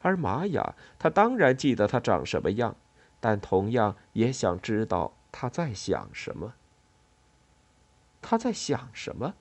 [0.00, 2.76] 而玛雅，他当然记得他长什么样，
[3.20, 6.52] 但同样也想知道他在想什么。
[8.28, 9.34] 他在想什么？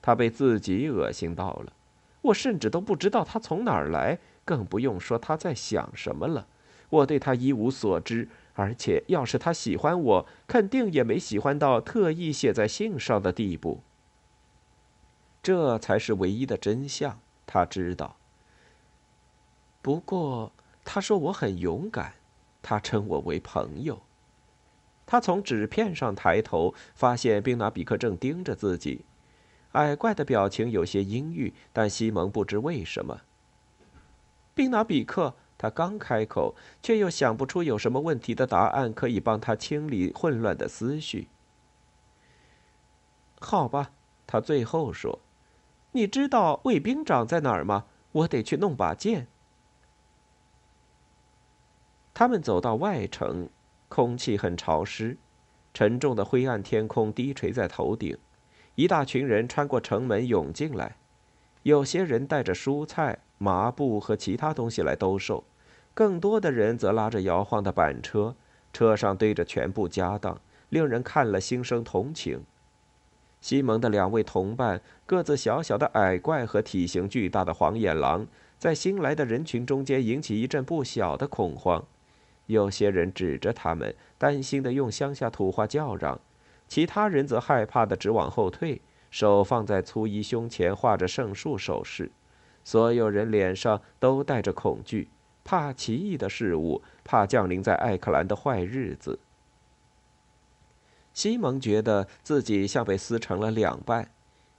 [0.00, 1.74] 他被自己恶心到了。
[2.22, 6.46] 我甚至都不知道他从哪儿来，更不用说他在想什么了。
[6.88, 13.82] 我对他一无所知，而且要是他喜欢我，肯定也没喜欢到特意写在信上的地步。
[15.42, 18.16] 这才是唯一的真相，他知道。
[19.82, 22.14] 不过他说我很勇敢，
[22.62, 24.00] 他称我为朋友。
[25.10, 29.04] 他从纸片上抬头，发现宾拿比克正盯着自己，
[29.72, 33.22] 矮怪的表情有些阴郁，但西蒙不知为什么。
[34.54, 35.34] 宾拿比克。
[35.58, 41.28] 他刚开口，却又想不出有什么问题的答案可以帮他清理混乱的思绪。
[43.40, 43.90] 好吧，
[44.26, 45.18] 他最后说
[45.92, 47.84] ：“你知道卫兵长在哪儿吗？
[48.12, 49.26] 我得去弄把剑。”
[52.14, 53.50] 他们走到外城，
[53.90, 55.18] 空气很潮湿，
[55.74, 58.16] 沉重的灰暗天空低垂在头顶，
[58.76, 60.96] 一大群人穿过城门涌进来，
[61.64, 65.42] 有些人带着蔬菜、麻布和其他东西来兜售。
[65.92, 68.36] 更多的人则拉着摇晃的板车，
[68.72, 72.44] 车上堆着全部家当，令人看了心生同情。
[73.40, 81.84] 西蒙的两位同伴，个子小小的矮怪和体型巨大的黄眼狼，在新来的人群中间引起一阵不小的恐慌。
[82.50, 86.18] 有些人指着他们，担心的用乡下土话叫嚷；
[86.68, 92.10] 其他人则害怕的直往后退，手放在粗衣胸前，画着圣树手势。
[92.62, 95.08] 所有人脸上都带着恐惧，
[95.42, 99.18] 怕奇异的事物，怕降临在艾克兰的坏日子。
[101.12, 104.10] 西蒙觉得自己像被撕成了两半，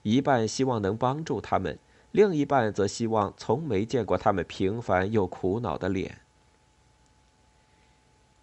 [0.02, 1.78] 一半希望能帮助他们，
[2.12, 6.20] 另一半则希望从没见过他们平凡又苦恼的脸。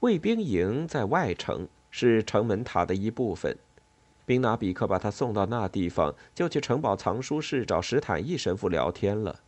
[0.01, 3.59] 卫兵营在外城，是城门塔的一部分。
[4.25, 9.41] 宾拿比克把他送到那地方，就去城堡藏书室找史坦义神父聊天了。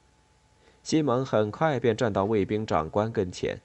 [0.83, 3.61] 西蒙很快便站到卫兵长官跟前。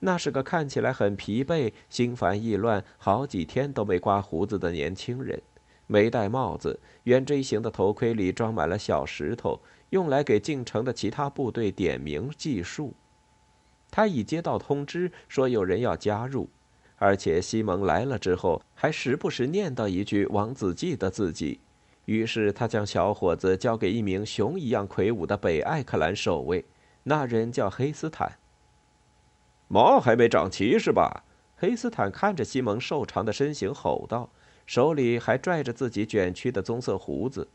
[0.00, 5.40] 那是个看起来很疲惫、心烦意乱、好几天都没刮胡子的年轻人，
[5.86, 12.92] 没戴帽子，圆锥形的头盔里装满了小石头，用来给进城的其他部队点名计数。
[13.92, 16.48] 他已接到通知，说有人要加入，
[16.96, 21.60] 而且西蒙来了之后，还时不时念叨一句“王子记得自己”。
[22.06, 26.64] 于是他将小伙子交给一名熊一样魁梧的北艾克兰守卫，
[27.04, 28.38] 那人叫黑斯坦。
[29.68, 31.22] 毛还没长齐是吧？
[31.56, 34.30] 黑斯坦看着西蒙瘦长的身形，吼道，
[34.66, 37.46] 手里还拽着自己卷曲的棕色胡子。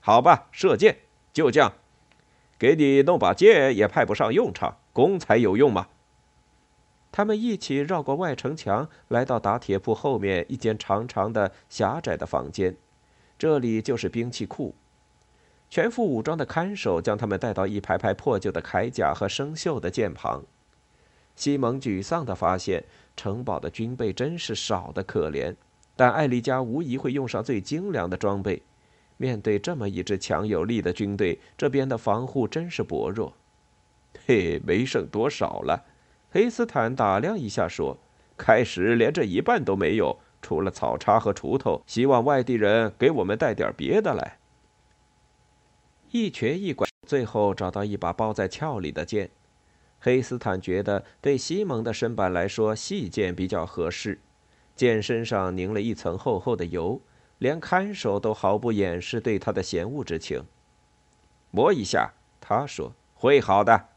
[0.00, 0.96] 好吧，射箭，
[1.32, 1.72] 就这样。
[2.58, 5.88] 给你弄把剑也派不上用场，弓才有用嘛。
[7.12, 12.76] 他们一起绕过外城墙，来到打铁铺后面一间长长的、狭窄的房间，
[13.38, 14.74] 这里就是兵器库。
[15.68, 20.44] 全副武装的看守将他们带到一排排破旧的铠甲和生锈的剑旁。
[21.34, 22.84] 西蒙沮丧地发现，
[23.16, 25.54] 城堡的军备真是少得可怜，
[25.94, 28.62] 但艾丽加无疑会用上最精良的装备。
[29.16, 33.32] 面对这么一支强有力的军队，这边的防护真是薄弱。
[34.26, 35.84] 嘿，没剩多少了。
[36.30, 37.96] 黑斯坦打量一下说
[38.36, 41.82] ：“开始连这一半都没有，除了草叉和锄头。
[41.86, 44.38] 希望外地人给我们带点别的来。”
[46.10, 49.30] 一瘸一拐，最后找到一把包在鞘里的剑。
[49.98, 54.20] 黑斯坦觉得，对西蒙的身板来说，细剑比较合适。
[54.74, 57.00] 剑身上凝了一层厚厚的油，
[57.38, 60.44] 连看守都毫不掩饰对他的嫌恶之情。
[61.50, 63.88] 摸一下，他说会好的。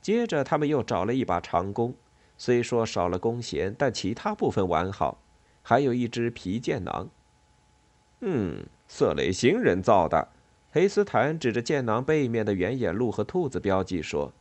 [0.00, 1.94] 接着，他们又找了一把长弓，
[2.36, 5.18] 虽说少了弓弦，但其他部分完好，
[5.62, 7.08] 还有一只皮箭囊。
[8.20, 10.28] 嗯，色雷星人造的。
[10.70, 14.32] 黑斯坦指着箭囊背面的圆眼鹿和兔子标记说。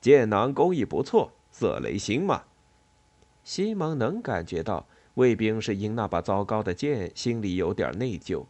[0.00, 2.44] 箭囊工艺不错，色雷星嘛。
[3.42, 8.44] 西蒙能感觉到卫兵是因那把糟糕的剑心里有点内疚。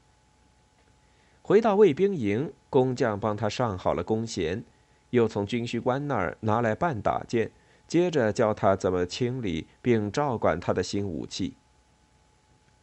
[1.42, 4.64] 回到卫兵营，工匠帮他上好了弓弦，
[5.11, 7.50] 又从军需官那儿拿来半打剑，
[7.87, 11.55] 接着教他怎么清理并照管他的新武器。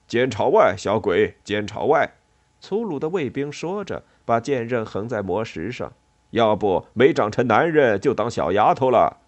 [0.07, 2.13] 剑朝外，小鬼，剑朝外。
[2.59, 5.93] 粗鲁的卫兵说着，把剑刃横在磨石上。
[6.29, 9.20] 要不没长成男人就当小丫头了。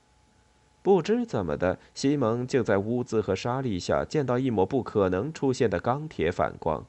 [0.84, 6.86] 不知怎么的，西蒙就在污渍和沙砾下见到一抹不可能出现的钢铁反光。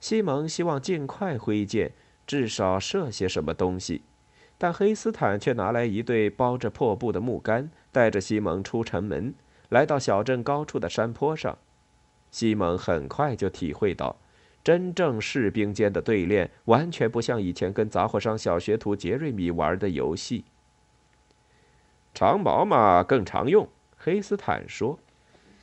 [0.00, 1.92] 西蒙希望尽快挥剑，
[2.26, 4.00] 至少射些什么东西，
[4.56, 9.34] 但黑斯坦却拿来一对包着破布的木杆，带着西蒙出城门，
[9.68, 11.58] 来到小镇高处的山坡上。
[12.30, 14.16] 西蒙很快就体会到。
[14.62, 20.44] 真正士兵间的对练完全不像以前跟杂货商小学徒杰瑞米玩的游戏。
[22.14, 24.98] 长矛嘛更常用，黑斯坦说。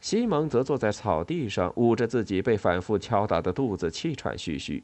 [0.01, 4.83] 西蒙则坐在草地上，捂着自己被反复敲打的肚子，气喘吁吁。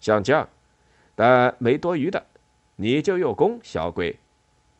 [0.00, 0.48] 像这样，
[1.14, 2.26] 但没多余的，
[2.76, 4.18] 你就用弓，小鬼。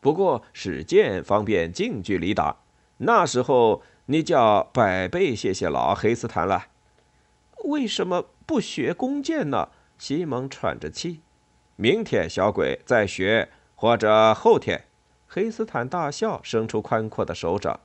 [0.01, 2.57] 不过使剑方便近距离打，
[2.97, 6.65] 那时候你就要百倍谢谢老黑斯坦了。
[7.65, 8.25] 为什么？
[8.45, 9.69] 不学弓箭呢？
[9.97, 11.21] 西蒙喘着气。
[11.77, 14.85] 明天小鬼再学，或者后天。
[15.33, 17.79] 黑斯坦大笑，伸出宽阔的手掌。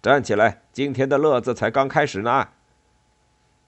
[0.00, 2.50] 站起来，今天的乐子才刚开始呢。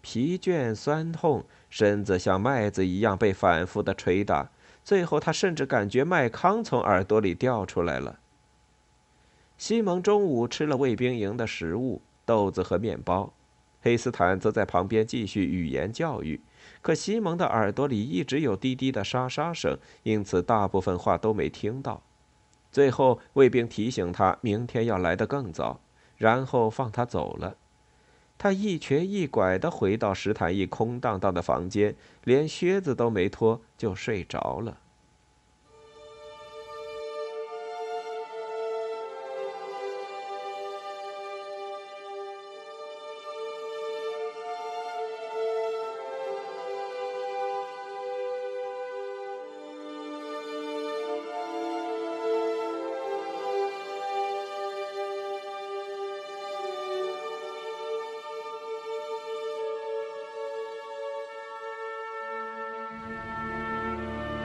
[0.01, 4.53] 疲倦、酸痛，身子像麦子一样被反复的捶打，
[4.85, 8.21] 最后他甚至感觉麦糠从耳朵里掉出来了。
[9.57, 13.33] 西蒙中午吃了卫兵营的食物，豆子和面包。
[13.83, 16.41] 黑斯坦则在旁边继续语言教育，
[16.81, 22.01] 可西蒙的耳朵里一直有滴滴的沙沙声，因此大部分话都没听到。
[22.71, 25.81] 最后，卫兵提醒他明天要来的更早，
[26.17, 27.57] 然后放他走了。
[28.37, 34.79] 他一瘸一拐地回到石坦一空荡荡的房间，连靴子都没脱就睡着了。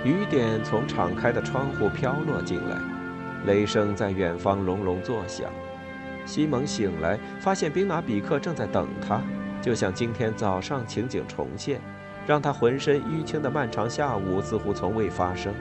[0.04, 2.78] 雨点从敞开的窗户飘落进来，
[3.46, 5.50] 雷声在远方隆隆作响。
[6.26, 9.22] 西蒙醒来，发现宾拿比克正在等他，
[9.62, 11.80] 就像今天早上情景重现，
[12.28, 15.54] 让他浑身淤青的漫长下午似乎从未发生。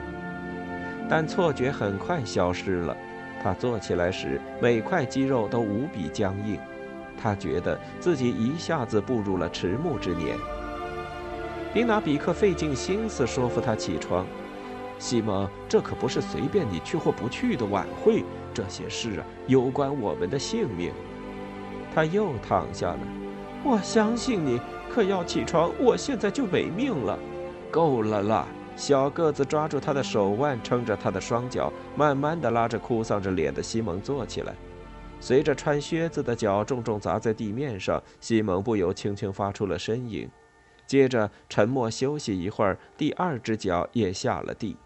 [1.09, 2.95] 但错觉很快消失了。
[3.41, 6.59] 他坐起来时，每块肌肉都无比僵硬。
[7.21, 10.37] 他觉得自己一下子步入了迟暮之年。
[11.73, 14.25] 宾拿比克费尽心思说服他起床。
[14.99, 18.23] 西蒙，这可不是随便你去或不去的晚会。
[18.53, 20.91] 这些事啊，攸关我们的性命。
[21.95, 22.99] 他又躺下了。
[23.63, 24.61] 我相信你，
[24.93, 27.17] 可要起床，我现在就没命了。
[27.71, 28.45] 够了啦！
[28.75, 34.53] 小个子抓住他的手腕，撑着他的双脚，慢慢的拉着哭丧着脸的西蒙坐起来。
[35.19, 40.29] 随着穿靴子的脚重重砸在地面上，西蒙不由轻轻发出了呻吟。
[40.85, 44.77] 接着沉默休息一会儿，第二只脚也下了地。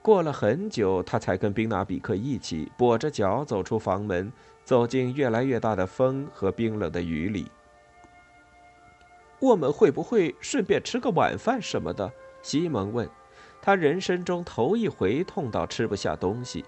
[0.00, 4.32] 过了很久，他才跟宾纳比克一起跛着脚走出房门，
[4.64, 7.50] 走进越来越大的风和冰冷的雨里。
[9.38, 12.10] 我们会不会顺便吃个晚饭什么的？
[12.42, 13.08] 西蒙问。
[13.60, 16.64] 他人生中头一回痛到吃不下东西。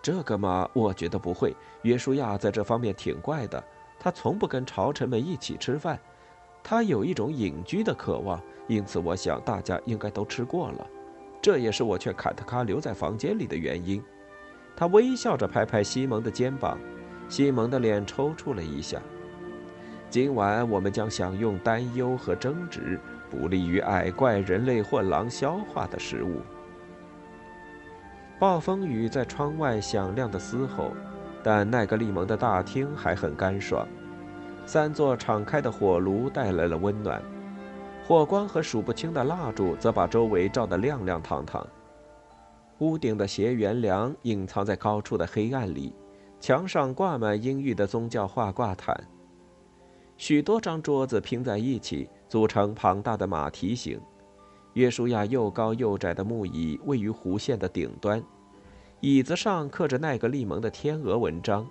[0.00, 1.56] 这个嘛，我觉得不会。
[1.82, 3.62] 约书亚在这方面挺怪的，
[3.98, 5.98] 他从不跟朝臣们一起吃饭。
[6.66, 10.86] 他有一种隐居的渴望，因此我想大家应该都吃过了。
[11.42, 14.02] 这也是我劝坎特卡留在房间里的原因。
[14.74, 16.78] 他微笑着拍拍西蒙的肩膀，
[17.28, 18.98] 西蒙的脸抽搐了一下。
[20.08, 22.98] 今晚我们将享用担忧和争执、
[23.28, 26.40] 不利于矮怪、人类或狼消化的食物。
[28.38, 30.92] 暴风雨在窗外响亮的嘶吼，
[31.42, 33.86] 但奈格利蒙的大厅还很干爽。
[34.66, 37.22] 三座敞开的火炉带来了温暖，
[38.06, 41.66] 火光和数不清的蜡烛则把周围照得亮亮堂堂。
[42.78, 45.94] 屋顶的斜圆梁隐藏在高处的黑暗里，
[46.40, 48.98] 墙上挂满阴郁的宗教画挂毯。
[50.16, 54.00] 许多张桌子拼在一起，组成庞大的马蹄形。
[54.72, 58.22] 约书亚又高又窄的木椅位于弧线的顶端，
[59.00, 61.66] 椅子上刻着奈格利蒙的天鹅文章。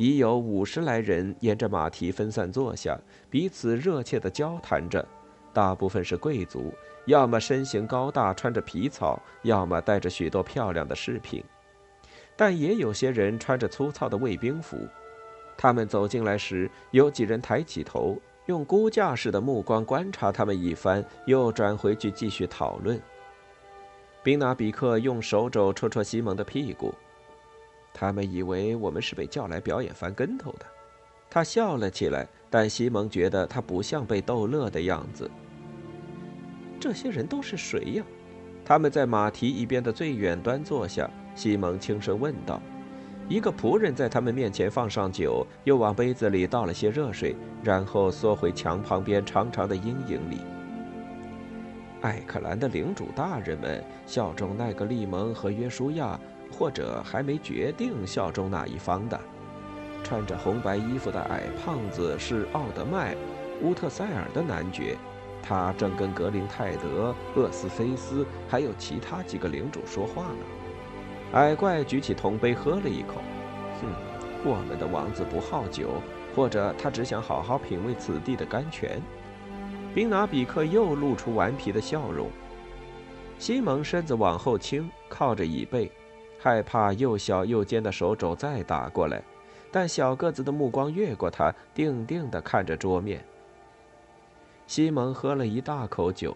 [0.00, 2.98] 已有五十来人沿着马蹄分散坐下，
[3.28, 5.06] 彼此热切地交谈着。
[5.52, 6.72] 大部分是贵族，
[7.04, 11.44] 要么身形高大，穿着皮草，要么带着许多漂亮的饰品。
[12.34, 14.78] 但也有些人穿着粗糙的卫兵服。
[15.54, 22.98] 他们走进来时，有几人抬起头，用估价似的目光观察他们一番，又转回去继续讨论。
[24.22, 26.94] 宾纳比克用手肘戳戳西蒙的屁股。
[27.92, 30.66] 他们以为我们是被叫来表演翻跟头的，
[31.28, 35.30] 他笑了起来，但西蒙觉得他不像被逗乐的样子。
[36.78, 38.04] 这些人都是谁呀？
[38.64, 41.10] 他们在马蹄一边的最远端坐下。
[41.34, 42.60] 西蒙轻声问道。
[43.28, 50.38] 一个仆人在他们面前放上酒，又往杯子里倒了些热水，然后缩回墙旁边长长的阴影里。
[52.00, 56.18] 艾克兰的领主大人们效忠奈格利蒙和约书亚。
[56.50, 59.18] 或者还没决定效忠哪一方的，
[60.02, 63.16] 穿着红白衣服的矮胖子是奥德迈，
[63.62, 64.96] 乌特塞尔的男爵，
[65.42, 70.38] 他正跟格林泰德、厄斯菲斯还有其他几个领主说话呢。
[71.32, 73.22] 矮怪举起铜杯喝了一口，
[73.80, 73.88] 哼，
[74.44, 76.02] 我们的王子不好酒，
[76.34, 79.00] 或者他只想好好品味此地的甘泉。
[79.94, 82.28] 宾拿比克又露出顽皮的笑容。
[83.38, 85.90] 西蒙身子往后倾，靠着椅背。
[86.42, 89.22] 害怕又小又尖的手肘再打过来，
[89.70, 93.22] 但小个子的目光越过他，定定地看着桌面。
[94.66, 96.34] 西蒙喝了一大口酒，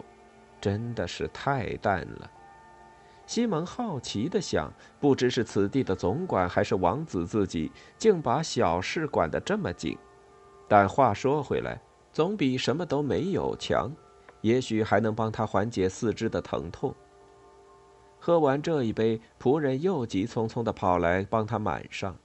[0.61, 2.29] 真的是太淡了。
[3.25, 9.97] 西蒙好奇地想，不知是此地的总管还是王子自己，竟把小事管得这么紧。
[10.67, 11.81] 但话说回来，
[12.13, 13.91] 总比什么都没有强，
[14.41, 16.93] 也许还能帮他缓解四肢的疼痛。
[18.25, 22.17] 喝完这一杯，仆人又急匆匆地跑来帮他满上。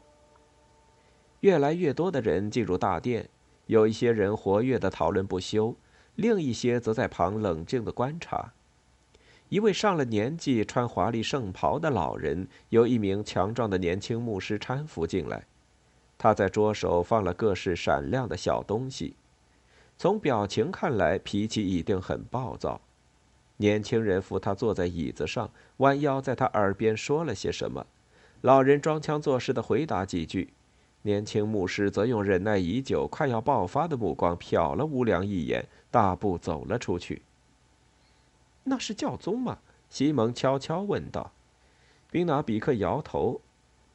[1.41, 3.29] 越来越多的人进入大殿，
[3.67, 5.77] 有一些人活跃地讨论不休，
[6.15, 8.55] 另一些则在旁冷静地观察。
[9.51, 15.45] 一位上了年纪、穿华丽圣袍的老人，由一名强壮的年轻牧师搀扶进来。
[16.17, 19.17] 他在桌首放了各式闪亮的小东西，
[19.99, 22.81] 从表情看来，脾气一定很暴躁。
[23.61, 27.87] 年轻人扶他坐在椅子上，弯腰在他耳边说了些什么。
[28.41, 30.55] 老人装腔作势地回答几句，
[31.03, 37.21] 年轻牧师则用忍耐已久、快要爆发的目光瞟了吴良一眼，大步走了出去。
[38.65, 39.59] 那是教宗吗？
[39.91, 41.31] 西蒙悄悄问道。
[42.11, 43.43] 宾纳比克摇头：“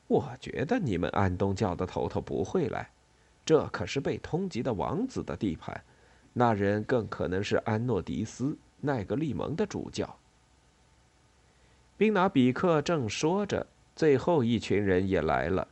[0.06, 2.92] 我觉得你们安东教的头头不会来，
[3.44, 5.84] 这可是被通缉的王子的地盘。
[6.34, 8.56] 那人更可能是安诺迪斯
[8.86, 10.18] 奈格利蒙的主教。”
[11.98, 13.66] 宾拿比克正说着，
[13.96, 15.68] 最后一群人也来了。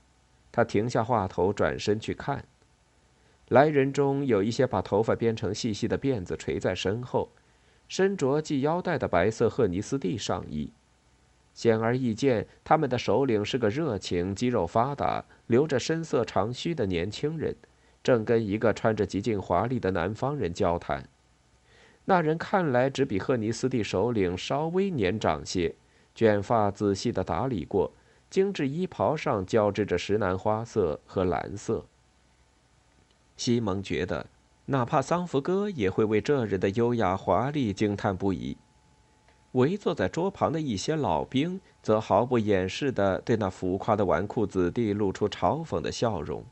[0.52, 2.46] 他停下话头，转身去看。
[3.50, 7.30] 来人中有一些把头发编成细细的辫子垂在身后，
[7.88, 10.72] 身着系腰带的白色赫尼斯蒂上衣。
[11.54, 17.56] 显而易见，他们的首领是个热情、肌肉发达、留着深色长须的年轻人，
[18.02, 21.08] 正跟一个穿着极尽华丽的南方人交谈。
[22.06, 25.76] 那人看来只比赫尼斯蒂首领稍微年长些，
[26.14, 27.92] 卷发仔细地打理过，
[28.30, 31.86] 精致衣袍上交织着石楠花色和蓝色。
[33.38, 34.28] 西蒙觉得，
[34.66, 38.58] 哪怕桑福哥也会为这人的优雅华丽惊叹不已。
[39.54, 46.44] 围坐在桌旁的一些老兵则毫不掩饰地对那浮夸的纨绔子弟露出嘲讽的笑容。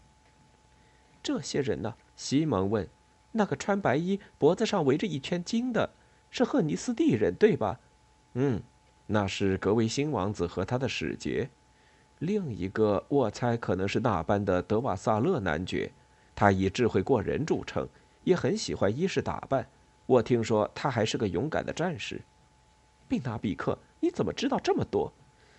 [1.22, 1.96] 这些人呢？
[2.16, 2.88] 西蒙问。
[3.32, 5.90] 那个穿白衣、脖子上围着一圈金的，
[6.30, 7.80] 是赫尼斯蒂人，对吧？
[8.34, 8.62] 嗯，
[9.08, 11.50] 那是格维辛王子和他的使节。
[12.20, 15.92] 另一个，我猜可能是那班的德瓦萨勒男爵，
[16.36, 17.88] 他以智慧过人著称，
[18.24, 19.68] 也很喜欢衣饰打扮。
[20.06, 22.22] 我听说他还是个勇敢的战士。
[23.08, 25.12] 宾纳比克，你怎么知道这么多？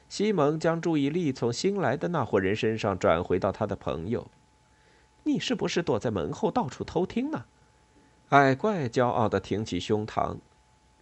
[0.09, 4.31] 西蒙将注意力从新来的那伙人身上转回到他的朋友。
[5.25, 7.47] 你是不是躲在门后到处偷听呢？
[8.33, 10.39] 矮怪骄傲地挺起胸膛。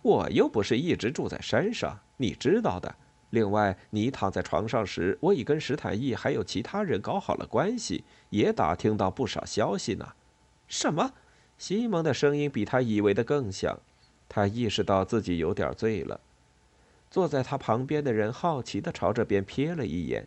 [0.02, 2.96] 我又不是一直住在山上，你知道的。
[3.30, 10.14] 另外，你躺在床上时，我已跟史坦义还有其他人搞好了关系，也打听到不少消息呢。
[10.66, 11.12] 什么？
[11.56, 13.78] 西蒙的声音比他以为的更响。
[14.28, 16.20] 他意识到自己有点醉了。
[17.12, 20.26] 坐在他旁边的人好奇地朝这边瞥了一眼，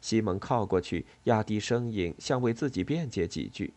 [0.00, 3.72] 西蒙靠过去，压低声音，想为自己辩解几句。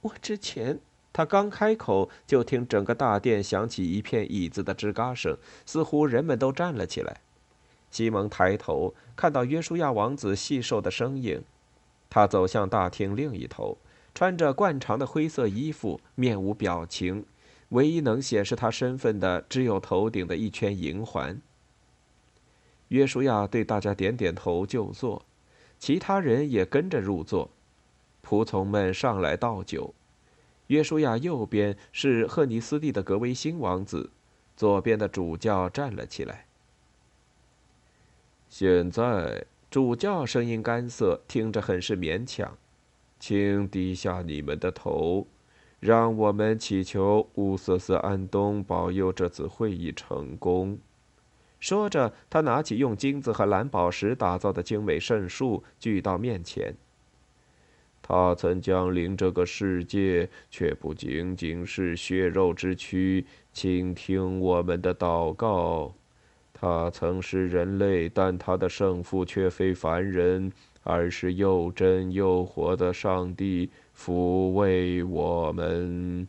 [0.00, 0.78] 我之前，
[1.14, 7.20] 他刚开口，就听整个大殿响起一片椅子的吱嘎声，似乎人们都站了起来。
[7.92, 11.44] 西蒙抬头看到约书亚王子细瘦的身影，
[12.10, 13.78] 他走向大厅另一头，
[14.12, 17.24] 穿着惯常的灰色衣服，面无表情，
[17.68, 21.40] 唯一能显示他身份的只有头顶的一圈银环。
[22.88, 25.22] 约书亚对大家点点头，就坐。
[25.78, 27.50] 其他人也跟着入座。
[28.26, 29.94] 仆从们上来倒酒。
[30.68, 34.10] 约书亚右边是赫尼斯蒂的格维辛王子，
[34.56, 36.46] 左边的主教站了起来。
[38.48, 42.56] 现在，主教声音干涩，听着很是勉强，
[43.18, 45.26] 请低下你们的头，
[45.80, 50.78] 让我们祈求乌瑟斯安东保佑这次会议成功。
[51.58, 56.76] 说着，他拿起用金子和蓝宝石打造的精美圣树，举到面前。
[58.06, 65.94] 他曾降临这个世界，却不仅仅是血肉之躯，倾听我们的祷告。
[66.52, 70.52] 他曾是人类，但他的圣父却非凡人，
[70.82, 76.28] 而是又真又活的上帝，抚慰我们。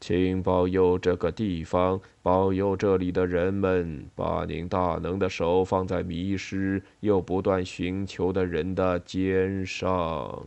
[0.00, 10.44] 请保佑这个地方，保佑这里的人们，把您大能的手放在迷失又不断寻求的人的肩上。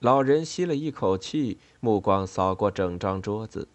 [0.00, 3.68] 老人吸了一口气，目光扫过整张桌子。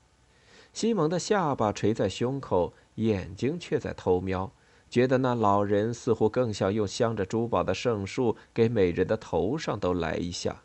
[0.74, 4.52] 西蒙的下巴垂在胸口，眼睛却在偷瞄，
[4.90, 10.62] 觉得那老人似乎更想用镶着珠宝的圣树给每人的头上都来一下。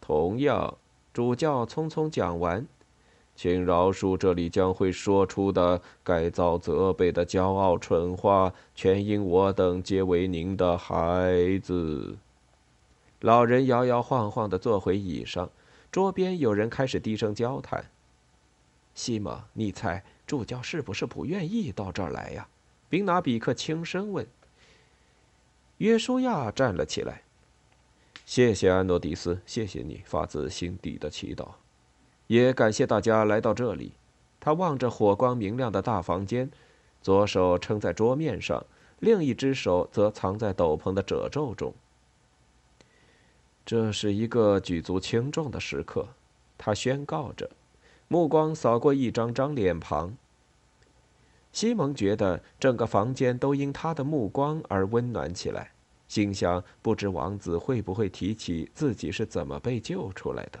[0.00, 0.76] 同样。
[1.12, 2.66] 主教匆匆讲完，
[3.34, 12.16] 请饶恕这里将会说出的该遭责备的骄傲蠢话，全因我等皆为您的孩子。
[13.20, 15.50] 老人摇摇晃晃地坐回椅上，
[15.90, 17.84] 桌边有人开始低声交谈。
[18.94, 22.46] 西蒙，你猜主教是不是不愿意到这儿来呀？
[22.88, 24.26] 宾拿比克轻声问。
[25.78, 27.22] 约书亚站了起来。
[28.28, 31.48] 谢谢安诺迪斯，谢谢你发自心底的祈祷，
[32.26, 33.92] 也感谢大家来到这里。
[34.38, 36.50] 他望着火光明亮的大房间，
[37.00, 38.66] 左手撑在桌面上，
[38.98, 41.72] 另一只手则藏在斗篷的褶皱中。
[43.64, 46.08] 这是一个举足轻重的时刻，
[46.58, 47.48] 他宣告着，
[48.08, 50.14] 目光扫过一张张脸庞。
[51.50, 55.70] 西蒙觉得整个房间都因他的目光而温暖起来。
[56.08, 60.60] 心想：不知王子会不会提起自己是怎么被救出来的？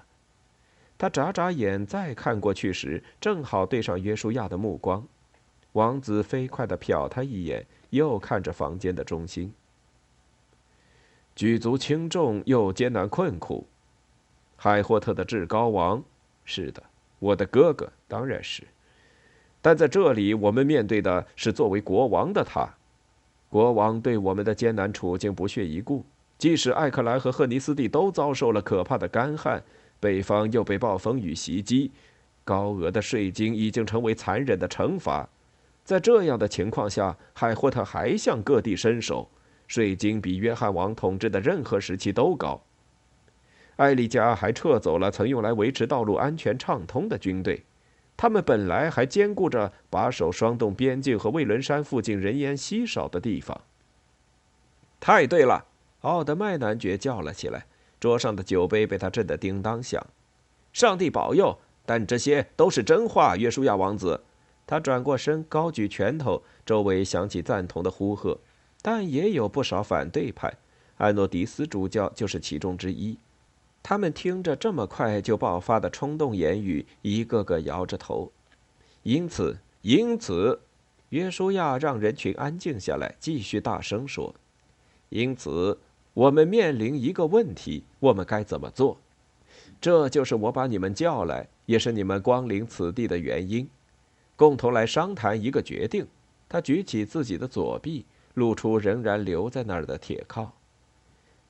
[0.96, 5.06] 他眨眨眼，再看过去时，正好对上约书亚的目光。
[5.72, 9.52] 王子飞快地瞟他一眼，又看着房间的中心。
[11.36, 13.66] 举足轻重又艰难困苦，
[14.56, 16.02] 海霍特的至高王，
[16.44, 16.82] 是的，
[17.20, 18.64] 我的哥哥当然是。
[19.62, 22.74] 但在这里，我们面对的是作为国王的他。
[23.48, 26.04] 国王对我们的艰难处境不屑一顾，
[26.36, 29.62] 即使艾克莱和赫尼斯蒂都遭受了可怕的干旱。
[30.00, 31.90] 北方又被暴风雨袭击，
[32.44, 35.28] 高额的税金已经成为残忍的惩罚。
[35.82, 39.28] 在这样的情况下，海霍特还向各地伸手，
[39.66, 42.62] 税金比约翰王统治的任何时期都高。
[43.76, 47.64] 艾丽加还撤走了曾用来维持道路安全畅通的军队，
[48.18, 53.60] 他们本来还兼顾着把守双洞边境和魏伦山附近人烟稀少的地方。
[54.98, 55.66] 太对了，
[56.00, 57.66] 奥德麦男爵叫了起来。
[58.00, 60.04] 桌上的酒杯被他震得叮当响。
[60.72, 61.58] 上帝保佑！
[61.86, 64.20] 但这些都是真话，约书亚王子。
[64.66, 68.38] 他转过身，高举拳头，周围响起赞同的呼喝，
[68.82, 70.52] 但也有不少反对派。
[70.96, 73.16] 安诺迪斯主教就是其中之一。
[73.88, 78.30] 他们听着这么快就爆发的冲动言语，一个个摇着头。
[79.02, 80.60] 因此，因此，
[81.08, 84.34] 约书亚让人群安静下来，继续大声说
[85.08, 85.78] ：“因此。”
[86.12, 88.98] 我们面临一个问题：我们该怎么做？
[89.80, 93.66] 这就是我把你们叫来，也是你们光临此地的原因，
[94.36, 96.06] 共同来商谈一个决定。
[96.46, 100.52] 他举起自己的左臂，露出仍然留在那儿的铁铐，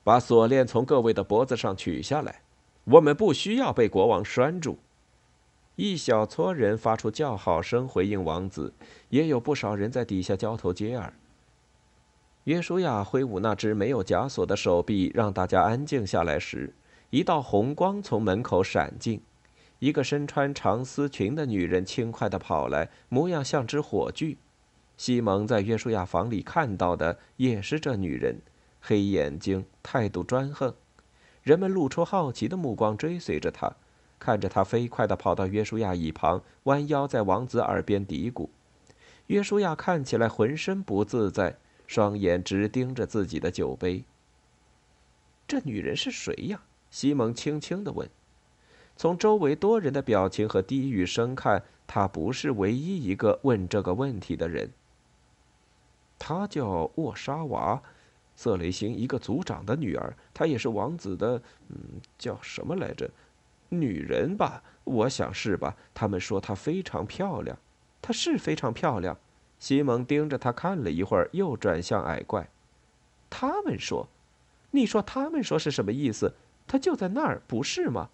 [0.08, 2.40] 把锁链从各位的脖子上取下来。
[2.84, 4.78] 我们不需要被国王拴住。
[5.76, 8.72] 一小撮人发出叫好声回应王子，
[9.10, 11.12] 也有不少人在底下交头接耳。
[12.44, 16.72] 约书亚挥舞那只没有枷锁的手臂，让大家安静下来时，
[17.10, 19.20] 一道红光从门口闪进。
[19.78, 24.38] 一个身穿长丝裙的女人轻快地跑来，模样像只火炬。
[24.96, 28.40] 西蒙在约书亚房里看到的也是这女人，
[28.80, 30.74] 黑眼睛，态度专横。
[31.42, 33.76] 人们露出好奇的目光，追随着他，
[34.18, 38.48] 看着他飞快地跑到约书亚椅旁，弯腰在王子耳边嘀咕。
[39.28, 41.58] 约书亚看起来浑身不自在。
[41.88, 44.04] 双眼直盯着自己的酒杯。
[45.46, 46.60] 这女人是谁呀？
[46.90, 48.06] 西蒙轻轻的问。
[48.94, 54.70] 从周围多人的表情和低语声看，她不是唯一一个问这个问题的人。
[56.18, 57.82] 她叫沃沙娃，
[58.38, 60.14] 瑟雷星一个族长的女儿。
[60.32, 61.76] 她也是王子的，嗯，
[62.16, 63.10] 叫什么来着？
[63.70, 65.74] 女人吧，我想是吧。
[65.92, 67.58] 他们说她非常漂亮，
[68.00, 69.18] 她是非常漂亮。
[69.58, 72.48] 西蒙盯着她看了一会儿，又转向矮怪。
[73.28, 74.08] 他们说
[74.70, 76.32] ：“你说他们说是什么意思？
[76.68, 78.08] 他就在那儿，不是吗？”“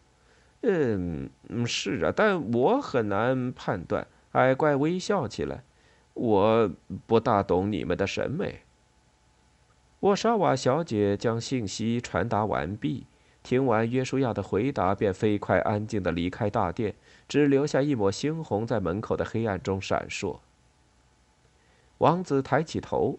[0.66, 1.28] 嗯，
[1.66, 5.62] 是啊，但我很难判断。”矮怪微笑起来。
[6.14, 6.70] “我
[7.06, 8.62] 不大懂你们的审美。”
[10.04, 13.06] 沃沙瓦小姐将信息传达完毕，
[13.42, 16.94] 听完约书亚的回答，便飞快安静地离开大殿，
[17.26, 20.40] 只留下一抹猩红在门口的黑暗中闪烁。
[21.96, 23.18] 王子抬起头，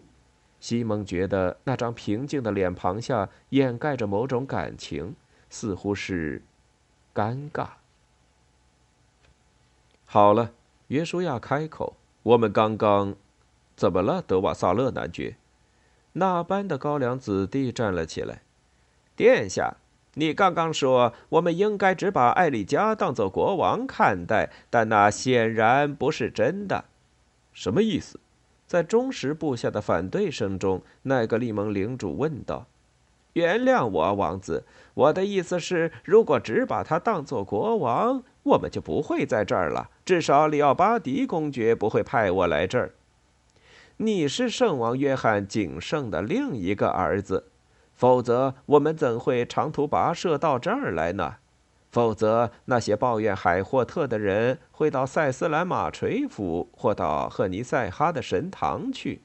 [0.60, 5.16] 西蒙觉得那张平静的脸庞下掩盖着某种感情，
[5.50, 6.40] 似乎是
[7.12, 7.66] 尴尬。
[10.04, 10.52] 好了，
[10.86, 13.16] 约书亚开口：“我们刚刚
[13.74, 15.36] 怎么了，德瓦萨勒男爵？”
[16.18, 18.40] 那班的高粱子弟站了起来
[19.14, 19.76] ：“殿下，
[20.14, 26.86] 你刚刚说我们应该只把艾丽加当做国王看待，但那显然不是真的。
[27.52, 28.18] 什么意思？”
[28.66, 32.66] 在忠实部下的反对声中，奈格利蒙领主问道
[33.34, 34.64] ：“原谅我，王子，
[34.94, 39.90] 我的意思是，如果只把他当做国王，我们就不会在这儿了。
[40.04, 42.92] 至少里奥巴迪公爵不会派我来这儿。
[43.98, 47.44] 你是圣王约翰仅剩的另一个儿子，
[47.94, 51.36] 否则我们怎会长途跋涉到这儿来呢？”
[51.88, 59.22] 否则，那些抱怨海霍特的人会到塞斯兰马垂府或到赫尼塞哈的神堂去。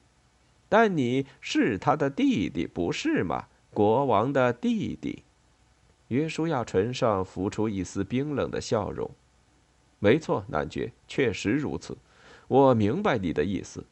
[0.69, 3.47] 但你是他的弟弟，不是吗？
[3.73, 5.23] 国王的弟弟。
[6.07, 9.11] 约书亚唇上浮出一丝冰冷的笑容。
[9.99, 11.97] 没错，男爵，确实如此。
[12.47, 13.83] 我明白你的意思。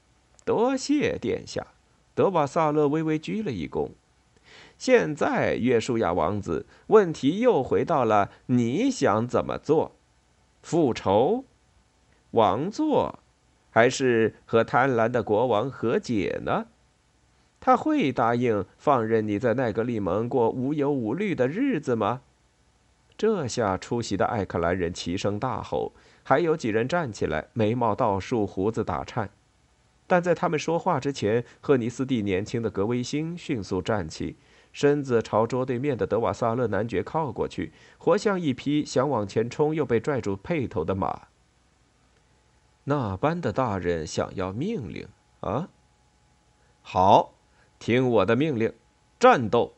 [0.50, 1.68] 多谢殿下。
[2.16, 3.92] 德瓦萨勒微微鞠了一躬。
[4.80, 9.92] 现在，约书亚王子，问题又回到了你想怎么做？
[10.64, 11.46] 复仇、
[12.32, 13.20] 王座，
[13.70, 16.66] 还是和贪婪的国王和解呢？
[17.60, 22.22] 他会答应放任你在奈格利蒙过无忧无虑的日子吗？
[23.16, 25.94] 这下出席的艾克兰人齐声大吼，
[26.24, 29.30] 还有几人站起来，眉毛倒竖，胡子打颤。
[30.10, 34.38] 但在他们说话之前，赫尼斯蒂年轻的格威星迅速站起，
[34.74, 41.28] 身子朝桌对面的德瓦萨勒男爵靠过去，活像一匹想往前冲又被拽住辔头的马。
[42.86, 45.08] 那般的大人想要命令
[45.42, 45.70] 啊！
[46.82, 47.36] 好，
[47.78, 48.74] 听我的命令，
[49.20, 49.76] 战斗！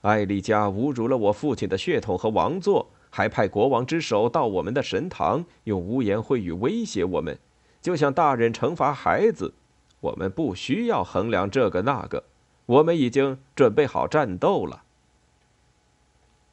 [0.00, 7.38] 艾丽加侮辱了我父亲的血统和王座，还派国王之手到我们的神堂，用污言秽语威胁我们，
[7.80, 9.54] 就像大人惩罚孩子。
[10.00, 12.24] 我们不需要衡量这个那个，
[12.66, 14.82] 我们已经准备好战斗了。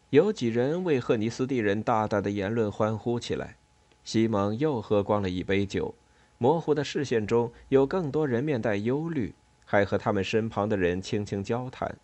[0.09, 3.55] 有几人为赫尼斯蒂人大胆的言论欢呼起来。
[4.03, 5.93] 西蒙又喝光了一杯酒，
[6.37, 9.33] 模糊的视线中有更多人面带忧虑，
[9.65, 11.97] 还和他们身旁的人轻轻交谈。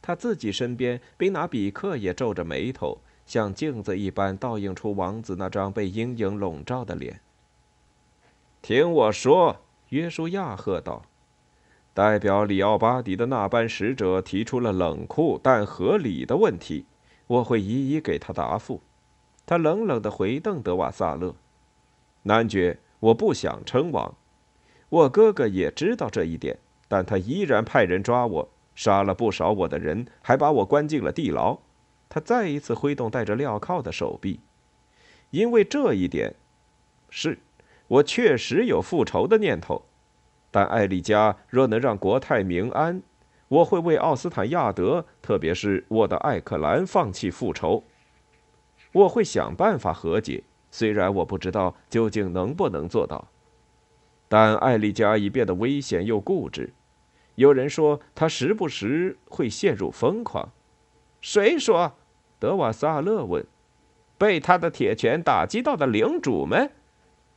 [0.00, 7.20] 他自己身边，宾拿比克也皱着眉头，像镜子一般倒映出王子那张被阴影笼罩的脸。
[8.62, 9.56] 听我说。
[9.90, 11.02] 约书亚喝道
[11.94, 16.86] ：“代表里奥巴迪的那班使者提出了冷酷但合理的问题，
[17.26, 18.82] 我会一一给他答复。”
[19.46, 21.36] 他冷冷地回瞪德瓦萨勒
[22.24, 24.14] ：“男爵，我不想称王。
[24.88, 26.58] 我哥哥也知道这一点，
[26.88, 31.58] 但他依然派人抓我，杀了不少我的人，还把我关进了地牢。”
[32.08, 34.40] 他再一次挥动带着镣铐的手臂。
[35.30, 36.34] 因为这一点，
[37.08, 37.38] 是。
[37.88, 39.84] 我确实有复仇的念头，
[40.50, 43.02] 但艾丽加若能让国泰民安，
[43.48, 47.84] 我会为奥斯坦亚德，特别是我的艾克兰放弃复仇。
[48.92, 53.28] 我会想办法和解，虽然我不知道究竟能不能做到。
[54.28, 56.72] 但艾丽加已变得危险又固执，
[57.36, 60.50] 有人说他时不时会陷入疯狂。
[61.20, 61.92] 谁说？
[62.38, 63.46] 德瓦萨勒问。
[64.18, 66.72] 被他的铁拳打击到的领主们。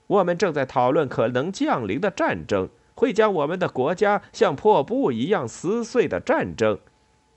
[0.09, 6.79] 我们正在讨论可能降临的战争，会将我们的国家像破布一样撕碎的战争。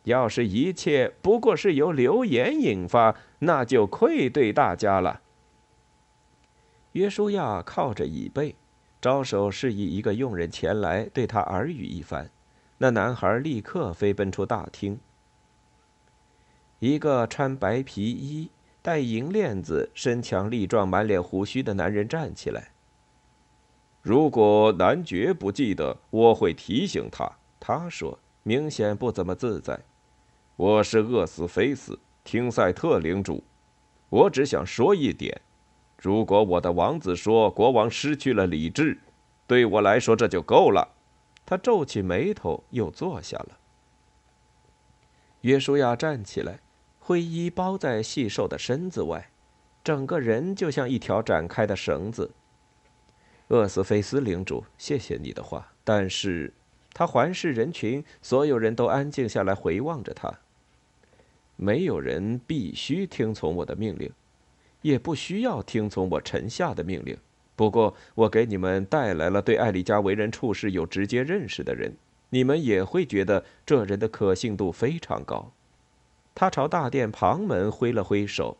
[0.04, 5.20] 要是一切不过是由流言引发，那就愧对大家了。
[6.92, 8.56] 约书亚靠着椅背，
[9.00, 12.30] 招手示意一个佣人前来，对他耳语一番。
[12.78, 14.98] 那男孩立刻飞奔出大厅。
[16.78, 18.50] 一个穿白皮衣。
[18.82, 22.72] 戴银链子、身强力壮、满脸胡须的男人站起来。
[24.02, 27.30] 如果男爵不记得，我会提醒他。
[27.60, 29.78] 他说，明显不怎么自在。
[30.56, 33.44] 我是厄斯菲斯，汀赛特领主。
[34.08, 35.40] 我只想说一点：
[35.96, 38.98] 如果我的王子说国王失去了理智，
[39.46, 40.88] 对我来说这就够了。
[41.46, 43.58] 他皱起眉头，又坐下了。
[45.42, 46.58] 约书亚站起来。
[47.04, 49.32] 灰衣包在细瘦的身子外，
[49.82, 52.30] 整个人就像一条展开的绳子。
[53.48, 56.54] 厄斯菲斯领主，谢谢你的话，但是，
[56.94, 60.32] 他环视人群，所有人都安静下来回望着他。
[61.56, 64.08] 没有人必须听从我的命令，
[64.82, 67.18] 也不需要听从我臣下的命令。
[67.56, 71.96] 不过，我给你们带来了对艾丽加为人处事有直接认识的人，
[72.30, 75.52] 你们也会觉得这人的可信度非常高。
[76.34, 78.56] 他朝大殿旁门挥了挥手，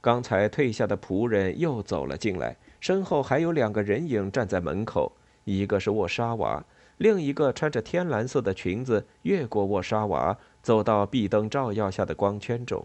[0.00, 5.12] 刚才退下的仆人又走了进来，身后还有两个人影站在门口，
[5.44, 6.64] 一个是沃沙娃，
[6.98, 12.84] 另一个穿着天蓝色的裙子，越过沃沙娃，走到壁灯照耀下的光圈中。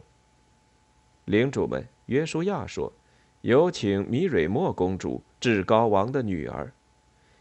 [1.25, 2.93] 领主们，约书亚说
[3.41, 6.71] ：“有请米蕊莫公主，至高王的女儿。”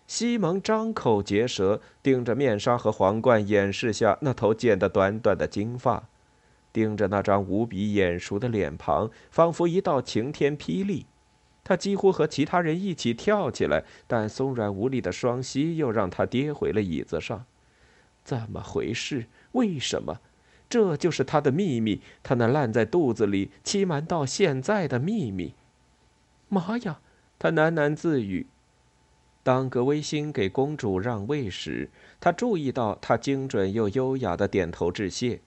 [0.09, 6.09] 西蒙张口结舌，盯着面纱和皇冠掩饰下那头剪得短短的金发。
[6.77, 11.07] 盯着那张无比眼熟的脸庞，仿佛一道晴天霹雳。
[11.65, 17.47] 他几乎和其他人一起跳起来，但松软无力的双膝又让他跌回了椅子上。
[18.23, 19.25] 怎么回事？
[19.53, 20.21] 为什么？
[20.69, 25.55] 这就是他的秘密，他那烂在肚子里、欺瞒到现在的秘密。
[26.51, 27.01] 妈呀！
[27.39, 28.49] 他喃喃自语。
[29.43, 31.89] 当格威辛给公主让位时，
[32.21, 35.41] 他注意到她精准又优雅的点头致谢。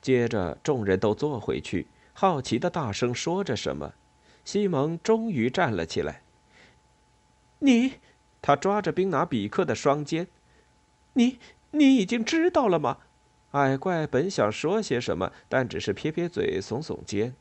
[0.00, 3.94] 接着，众人都坐回去，好奇的大声说着什么。
[4.44, 6.22] 西蒙终于站了起来。
[7.58, 7.94] 你，
[8.40, 10.26] 他抓着宾拿比克的双肩。
[11.12, 11.38] 你，
[11.72, 12.98] 你已经知道了吗？
[13.50, 17.34] 矮怪本想说些什么，但只是撇撇嘴，耸耸肩。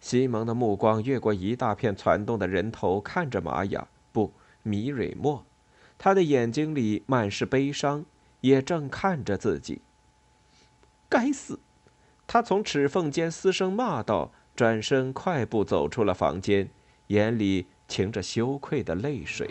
[0.00, 4.32] 西蒙的目光越过一大片攒动的人头，看着玛雅，不，
[4.62, 5.44] 米蕊莫。
[5.98, 8.04] 他的眼睛里满是悲伤，
[8.40, 9.82] 也正看着自己。
[11.08, 11.58] 该死！
[12.26, 16.70] 他从齿缝间嘶声骂道，转身快步走出了房间，
[17.08, 19.50] 眼里噙着羞愧的泪水。